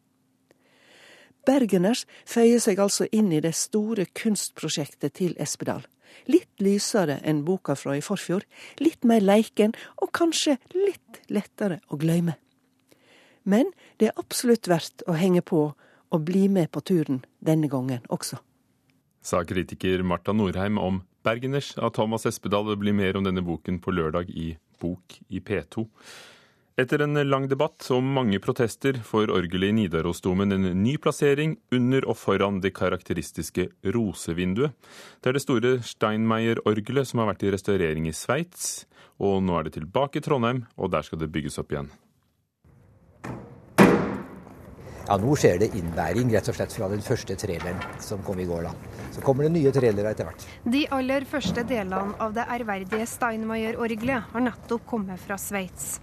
Bergeners 1.49 2.05
føyer 2.29 2.61
seg 2.61 2.81
altså 2.83 3.07
inn 3.13 3.31
i 3.33 3.41
det 3.45 3.55
store 3.57 4.05
kunstprosjektet 4.19 5.17
til 5.17 5.37
Espedal. 5.41 5.87
Litt 6.29 6.61
lysere 6.61 7.19
enn 7.25 7.45
boka 7.47 7.77
fra 7.79 7.97
i 7.97 8.05
forfjor, 8.05 8.45
litt 8.81 9.05
mer 9.09 9.25
leiken 9.25 9.75
og 10.03 10.13
kanskje 10.17 10.59
litt 10.77 11.23
lettere 11.33 11.81
å 11.89 11.99
gløyme. 12.01 12.37
Men 13.49 13.73
det 13.97 14.11
er 14.11 14.21
absolutt 14.21 14.69
verdt 14.69 15.05
å 15.09 15.17
henge 15.17 15.41
på 15.41 15.63
og 16.09 16.25
bli 16.25 16.47
med 16.53 16.71
på 16.73 16.83
turen 16.85 17.23
denne 17.45 17.69
gangen 17.69 18.05
også. 18.13 18.41
Sa 19.25 19.43
kritiker 19.45 20.03
Marta 20.05 20.33
Norheim 20.33 20.79
om 20.81 21.03
Bergeners 21.25 21.75
av 21.77 21.93
Thomas 21.97 22.25
Espedal. 22.29 22.69
Det 22.69 22.79
blir 22.81 22.97
mer 22.97 23.17
om 23.19 23.27
denne 23.27 23.45
boken 23.45 23.81
på 23.85 23.93
lørdag 23.93 24.31
i 24.31 24.55
Bok 24.81 25.19
i 25.29 25.41
P2. 25.41 25.85
Etter 26.79 27.03
en 27.03 27.19
lang 27.27 27.49
debatt 27.51 27.89
og 27.91 28.05
mange 28.07 28.39
protester 28.39 29.01
får 29.03 29.33
orgelet 29.35 29.73
i 29.73 29.75
Nidarosdomen 29.81 30.55
en 30.55 30.69
ny 30.79 30.93
plassering 31.03 31.57
under 31.75 32.07
og 32.07 32.15
foran 32.21 32.61
det 32.63 32.71
karakteristiske 32.79 33.65
rosevinduet. 33.97 34.77
Det 35.19 35.33
er 35.33 35.35
det 35.35 35.43
store 35.43 35.73
Steinmeier-orgelet 35.83 37.11
som 37.11 37.19
har 37.19 37.33
vært 37.33 37.43
i 37.43 37.51
restaurering 37.57 38.07
i 38.07 38.15
Sveits, 38.15 38.87
og 39.19 39.43
nå 39.43 39.59
er 39.59 39.67
det 39.67 39.75
tilbake 39.81 40.23
i 40.23 40.23
Trondheim, 40.23 40.69
og 40.79 40.95
der 40.95 41.03
skal 41.03 41.19
det 41.19 41.33
bygges 41.35 41.59
opp 41.59 41.75
igjen. 41.75 41.91
Ja, 45.09 45.17
Nå 45.19 45.35
skjer 45.41 45.59
det 45.59 45.73
innbæring 45.75 46.31
rett 46.31 46.47
og 46.53 46.61
slett 46.61 46.79
fra 46.79 46.87
den 46.95 47.03
første 47.03 47.35
traileren 47.43 47.83
som 47.99 48.23
kom 48.23 48.39
i 48.39 48.47
går. 48.47 48.69
da. 48.69 48.99
Så 49.17 49.25
kommer 49.27 49.49
det 49.49 49.57
nye 49.57 49.73
trailere 49.75 50.15
etter 50.15 50.31
hvert. 50.31 50.47
De 50.63 50.87
aller 50.95 51.27
første 51.27 51.65
delene 51.67 52.15
av 52.23 52.39
det 52.39 52.47
ærverdige 52.47 53.09
Steinmeier-orgelet 53.19 54.31
har 54.31 54.53
nettopp 54.53 54.87
kommet 54.87 55.19
fra 55.27 55.41
Sveits. 55.41 55.97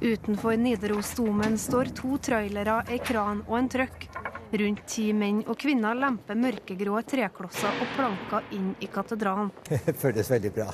Utenfor 0.00 0.56
Nidarosdomen 0.58 1.58
står 1.58 1.92
to 1.96 2.16
trailere, 2.22 2.80
ei 2.90 3.00
kran 3.02 3.44
og 3.48 3.58
en 3.58 3.70
trøkk. 3.72 4.06
Rundt 4.52 4.82
ti 4.90 5.06
menn 5.16 5.38
og 5.48 5.56
kvinner 5.62 5.96
lemper 5.96 6.36
mørkegrå 6.36 6.98
treklosser 7.08 7.78
og 7.80 7.92
planker 7.96 8.50
inn 8.52 8.74
i 8.84 8.88
katedralen. 8.92 9.48
Det 9.86 9.94
føles 9.96 10.28
veldig 10.28 10.52
bra. 10.52 10.66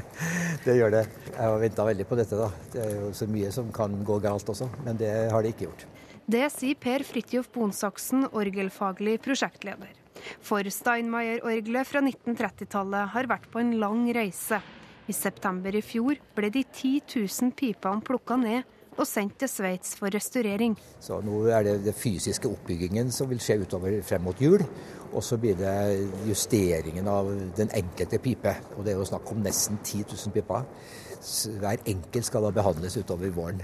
det 0.66 0.74
gjør 0.76 0.92
det. 0.98 1.04
Jeg 1.30 1.40
har 1.40 1.60
venta 1.62 1.86
veldig 1.88 2.08
på 2.08 2.18
dette. 2.20 2.36
da. 2.36 2.50
Det 2.72 2.82
er 2.84 2.96
jo 3.00 3.12
så 3.16 3.28
mye 3.30 3.52
som 3.54 3.70
kan 3.72 3.94
gå 4.04 4.18
galt 4.24 4.52
også, 4.52 4.68
men 4.84 5.00
det 5.00 5.12
har 5.32 5.42
det 5.42 5.54
ikke 5.54 5.70
gjort. 5.70 5.86
Det 6.26 6.42
sier 6.52 6.74
Per 6.82 7.04
Fridtjof 7.06 7.48
Bonsaksen, 7.54 8.26
orgelfaglig 8.34 9.20
prosjektleder. 9.22 9.94
For 10.42 10.66
Steinmeier-orgelet 10.66 11.86
fra 11.88 12.02
1930-tallet 12.02 13.12
har 13.14 13.28
vært 13.30 13.46
på 13.52 13.62
en 13.62 13.76
lang 13.80 14.08
reise. 14.16 14.60
I 15.06 15.14
september 15.14 15.74
i 15.76 15.82
fjor 15.84 16.18
ble 16.34 16.50
de 16.50 16.64
10 16.64 17.00
000 17.14 17.52
pipene 17.54 18.02
plukka 18.02 18.38
ned 18.40 18.64
og 18.96 19.04
sendt 19.06 19.36
til 19.40 19.50
Sveits 19.50 19.94
for 19.98 20.10
restaurering. 20.12 20.74
Så 21.04 21.20
Nå 21.24 21.42
er 21.52 21.66
det 21.66 21.74
den 21.84 21.96
fysiske 21.96 22.48
oppbyggingen 22.48 23.12
som 23.14 23.28
vil 23.30 23.42
skje 23.42 23.58
utover 23.62 23.98
frem 24.06 24.24
mot 24.24 24.40
jul. 24.40 24.64
Og 25.12 25.22
så 25.22 25.38
blir 25.40 25.56
det 25.58 25.74
justeringen 26.26 27.06
av 27.08 27.28
den 27.56 27.70
enkelte 27.76 28.18
pipe. 28.22 28.56
Og 28.76 28.84
det 28.84 28.94
er 28.94 28.98
jo 29.00 29.08
snakk 29.08 29.30
om 29.32 29.44
nesten 29.44 29.78
10 29.84 30.06
000 30.08 30.34
piper. 30.34 30.66
Hver 31.60 31.84
enkelt 31.86 32.28
skal 32.28 32.48
da 32.48 32.54
behandles 32.56 32.96
utover 32.98 33.30
våren. 33.36 33.62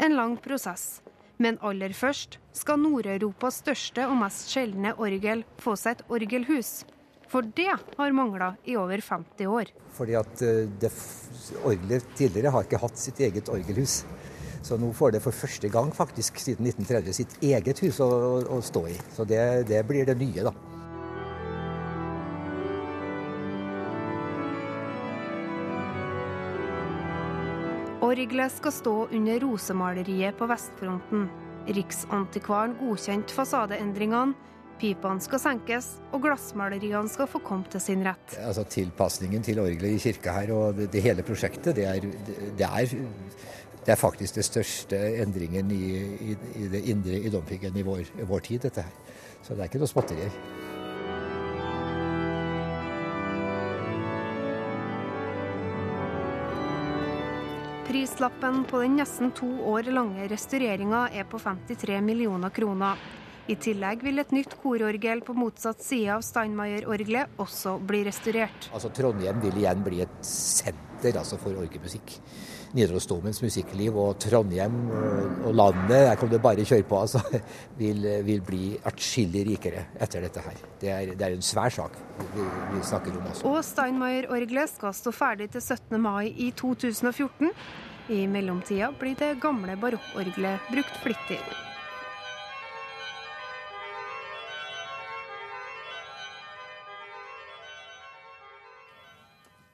En 0.00 0.16
lang 0.16 0.38
prosess. 0.40 1.02
Men 1.40 1.56
aller 1.64 1.94
først 1.96 2.36
skal 2.52 2.80
Nord-Europas 2.82 3.62
største 3.62 4.04
og 4.08 4.18
mest 4.20 4.50
sjeldne 4.52 4.92
orgel 5.00 5.44
få 5.60 5.76
seg 5.80 6.00
et 6.00 6.10
orgelhus. 6.12 6.80
For 7.30 7.46
det 7.46 7.70
har 7.96 8.12
mangla 8.12 8.54
i 8.66 8.74
over 8.76 9.00
50 9.00 9.46
år. 9.46 9.70
Fordi 9.94 10.16
at 10.18 10.42
eh, 10.42 10.64
det, 10.82 10.90
orgelet 11.62 12.08
tidligere 12.18 12.50
har 12.50 12.66
ikke 12.66 12.80
hatt 12.82 12.98
sitt 12.98 13.20
eget 13.22 13.50
orgelhus. 13.52 14.00
Så 14.66 14.76
nå 14.76 14.90
får 14.92 15.14
det 15.14 15.22
for 15.24 15.32
første 15.32 15.70
gang 15.72 15.92
faktisk 15.94 16.40
siden 16.42 16.66
1930 16.66 17.16
sitt 17.16 17.38
eget 17.46 17.78
hus 17.84 18.00
å, 18.02 18.10
å 18.50 18.58
stå 18.64 18.82
i. 18.90 18.98
Så 19.14 19.24
det, 19.24 19.40
det 19.70 19.84
blir 19.86 20.10
det 20.10 20.18
nye, 20.18 20.50
da. 20.50 20.52
Orgelet 28.10 28.50
skal 28.58 28.74
stå 28.74 28.96
under 29.14 29.42
rosemaleriet 29.46 30.34
på 30.34 30.50
vestfronten. 30.50 31.28
Riksantikvaren 31.70 32.74
godkjente 32.80 33.36
fasadeendringene 33.36 34.34
Pipene 34.80 35.20
skal 35.20 35.40
senkes, 35.42 35.90
og 36.08 36.22
glassmaleriene 36.24 37.10
skal 37.12 37.28
få 37.28 37.42
komme 37.44 37.68
til 37.68 37.82
sin 37.84 38.04
rett. 38.06 38.36
Altså 38.40 38.64
Tilpasningen 38.64 39.44
til 39.44 39.60
orgelet 39.60 39.98
i 39.98 40.00
kirka 40.00 40.38
her 40.38 40.54
og 40.56 40.78
det, 40.78 40.88
det 40.94 41.04
hele 41.04 41.24
prosjektet, 41.26 41.74
det 41.76 41.84
er, 41.84 42.00
det, 42.00 42.64
er, 42.64 42.94
det 43.84 43.92
er, 43.92 44.00
faktisk 44.00 44.38
den 44.38 44.48
største 44.48 45.02
endringen 45.20 45.70
i, 45.76 45.84
i, 46.32 46.38
i 46.64 46.70
det 46.72 46.84
indre 46.88 47.20
i 47.20 47.32
domkirken 47.32 47.76
i 47.76 47.84
i 47.84 48.28
vår 48.32 48.48
tid, 48.48 48.64
dette 48.64 48.88
her. 48.88 49.20
Så 49.42 49.52
det 49.52 49.66
er 49.66 49.68
ikke 49.68 49.84
noe 49.84 49.92
småtterier. 49.92 50.40
Prislappen 57.90 58.62
på 58.70 58.80
den 58.80 59.00
nesten 59.00 59.32
to 59.36 59.48
år 59.74 59.92
lange 59.92 60.24
restaureringa 60.30 61.08
er 61.12 61.26
på 61.28 61.40
53 61.42 62.00
millioner 62.06 62.48
kroner. 62.54 62.96
I 63.50 63.56
tillegg 63.58 64.04
vil 64.06 64.22
et 64.22 64.30
nytt 64.34 64.52
kororgel 64.62 65.24
på 65.26 65.34
motsatt 65.34 65.82
side 65.82 66.12
av 66.14 66.22
Steinmeier-orgelet 66.22 67.40
også 67.42 67.78
bli 67.82 68.04
restaurert. 68.06 68.68
Altså 68.70 68.92
Trondheim 68.94 69.40
vil 69.42 69.56
igjen 69.64 69.80
bli 69.82 70.04
et 70.04 70.12
senter 70.26 71.18
altså, 71.18 71.38
for 71.40 71.58
orgelmusikk. 71.58 72.14
Nidarosdomens 72.76 73.40
musikkliv 73.42 73.96
og 73.98 74.20
Trondheim 74.22 74.76
øh, 74.94 75.48
og 75.48 75.56
landet, 75.58 76.04
der 76.06 76.14
kan 76.20 76.30
du 76.30 76.36
bare 76.38 76.62
kjøre 76.62 76.86
på, 76.86 77.00
altså, 77.00 77.22
vil, 77.80 78.06
vil 78.28 78.44
bli 78.46 78.68
atskillig 78.86 79.42
rikere 79.48 79.82
etter 79.98 80.22
dette 80.22 80.44
her. 80.44 80.60
Det 80.78 80.92
er, 80.94 81.10
det 81.18 81.26
er 81.26 81.34
en 81.34 81.42
svær 81.42 81.74
sak 81.74 81.96
vi, 82.20 82.44
vi 82.44 82.84
snakker 82.86 83.16
om 83.18 83.26
også. 83.32 83.50
Og 83.50 83.58
Steinmeier-orgelet 83.66 84.76
skal 84.76 84.94
stå 84.94 85.14
ferdig 85.16 85.50
til 85.56 85.64
17. 85.64 85.98
mai 85.98 86.30
i 86.30 86.52
2014. 86.54 87.50
I 88.14 88.22
mellomtida 88.30 88.92
blir 89.00 89.18
det 89.18 89.32
gamle 89.42 89.74
barokkorgelet 89.80 90.70
brukt 90.70 91.02
flittig. 91.02 91.40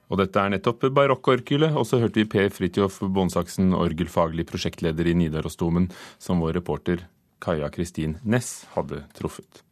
Og 0.07 0.21
dette 0.21 0.39
er 0.39 0.53
nettopp 0.53 0.87
barokkorgelet, 0.95 1.75
og 1.75 1.87
så 1.87 1.99
hørte 2.01 2.21
vi 2.21 2.29
Per 2.31 2.49
Fridtjof 2.53 3.01
Bonsaksen, 3.03 3.73
orgelfaglig 3.75 4.47
prosjektleder 4.47 5.11
i 5.11 5.15
Nidarosdomen, 5.19 5.89
som 6.19 6.43
vår 6.43 6.59
reporter 6.61 7.07
Kaja 7.43 7.69
Kristin 7.73 8.17
Næss 8.23 8.65
hadde 8.75 9.03
truffet. 9.17 9.63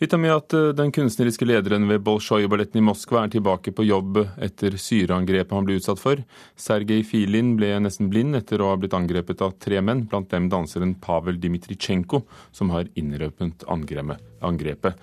Vi 0.00 0.06
tar 0.08 0.16
med 0.16 0.32
at 0.32 0.54
eh, 0.56 0.70
den 0.72 0.88
kunstneriske 0.96 1.44
lederen 1.44 1.84
ved 1.90 2.00
Bolsjoj-balletten 2.06 2.80
i 2.80 2.84
Moskva 2.86 3.26
er 3.26 3.32
tilbake 3.34 3.74
på 3.76 3.84
jobb 3.84 4.22
etter 4.40 4.78
syreangrepet 4.80 5.52
han 5.52 5.66
ble 5.68 5.76
utsatt 5.76 6.00
for. 6.00 6.22
Sergej 6.56 7.02
Filin 7.04 7.50
ble 7.58 7.74
nesten 7.84 8.08
blind 8.08 8.38
etter 8.38 8.64
å 8.64 8.70
ha 8.70 8.78
blitt 8.80 8.96
angrepet 8.96 9.44
av 9.44 9.58
tre 9.60 9.82
menn, 9.84 10.06
blant 10.08 10.30
dem 10.32 10.48
danseren 10.48 10.94
Pavel 11.04 11.36
Dmitritsjenko, 11.42 12.22
som 12.48 12.72
har 12.72 12.88
innrøpet 12.96 13.66
angrepet. 13.68 14.96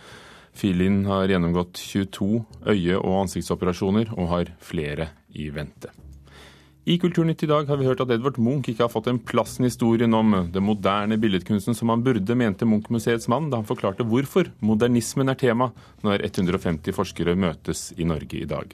Filin 0.57 1.05
har 1.05 1.29
gjennomgått 1.29 1.77
22 1.77 2.41
øye- 2.65 2.97
og 2.97 3.21
ansiktsoperasjoner 3.27 4.09
og 4.17 4.29
har 4.31 4.51
flere 4.59 5.11
i 5.37 5.51
vente. 5.53 5.91
I 6.87 6.95
Kulturnytt 6.97 7.43
i 7.43 7.49
dag 7.51 7.67
har 7.67 7.77
vi 7.77 7.85
hørt 7.85 7.99
at 7.99 8.13
Edvard 8.15 8.37
Munch 8.39 8.69
ikke 8.71 8.85
har 8.85 8.91
fått 8.93 9.09
en 9.11 9.19
plass 9.19 9.57
i 9.59 9.65
historien 9.65 10.13
om 10.15 10.31
den 10.53 10.63
moderne 10.63 11.17
billedkunsten 11.19 11.75
som 11.75 11.91
han 11.91 12.01
burde, 12.01 12.35
mente 12.39 12.65
Munch-museets 12.65 13.27
mann 13.27 13.49
da 13.51 13.59
han 13.59 13.67
forklarte 13.67 14.07
hvorfor 14.07 14.47
modernismen 14.63 15.27
er 15.27 15.35
tema 15.35 15.67
når 16.01 16.23
150 16.29 16.95
forskere 16.95 17.35
møtes 17.35 17.91
i 17.99 18.07
Norge 18.07 18.39
i 18.39 18.47
dag. 18.47 18.71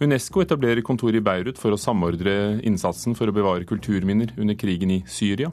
Unesco 0.00 0.40
etablerer 0.40 0.80
kontor 0.86 1.14
i 1.14 1.20
Beirut 1.20 1.60
for 1.60 1.74
å 1.74 1.78
samordre 1.78 2.62
innsatsen 2.64 3.14
for 3.18 3.28
å 3.28 3.36
bevare 3.36 3.68
kulturminner 3.68 4.32
under 4.38 4.56
krigen 4.56 4.96
i 4.96 5.02
Syria. 5.06 5.52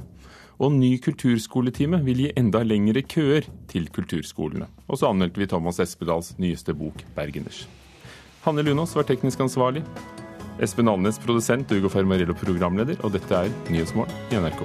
Og 0.59 0.71
ny 0.71 0.95
kulturskoletime 1.03 1.99
vil 2.05 2.25
gi 2.25 2.33
enda 2.39 2.61
lengre 2.63 3.03
køer 3.03 3.47
til 3.71 3.89
kulturskolene. 3.91 4.69
Og 4.87 4.99
så 5.01 5.11
anmeldte 5.11 5.41
vi 5.41 5.49
Thomas 5.51 5.79
Espedals 5.83 6.35
nyeste 6.39 6.73
bok 6.73 7.03
'Bergeners'. 7.15 7.65
Hanne 8.45 8.61
Lunås 8.63 8.95
var 8.95 9.03
teknisk 9.03 9.39
ansvarlig. 9.39 9.83
Espen 10.61 10.87
Alnes 10.87 11.19
produsent, 11.19 11.71
Ugo 11.71 11.89
Fermarello 11.89 12.33
programleder, 12.33 12.95
og 13.03 13.11
dette 13.11 13.35
er 13.35 13.51
Nyhetsmorgen 13.69 14.13
i 14.31 14.39
NRK. 14.39 14.61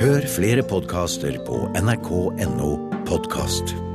Hør 0.00 0.28
flere 0.28 0.62
podkaster 0.62 1.40
på 1.44 1.66
nrk.no 1.76 2.70
podkast. 3.08 3.85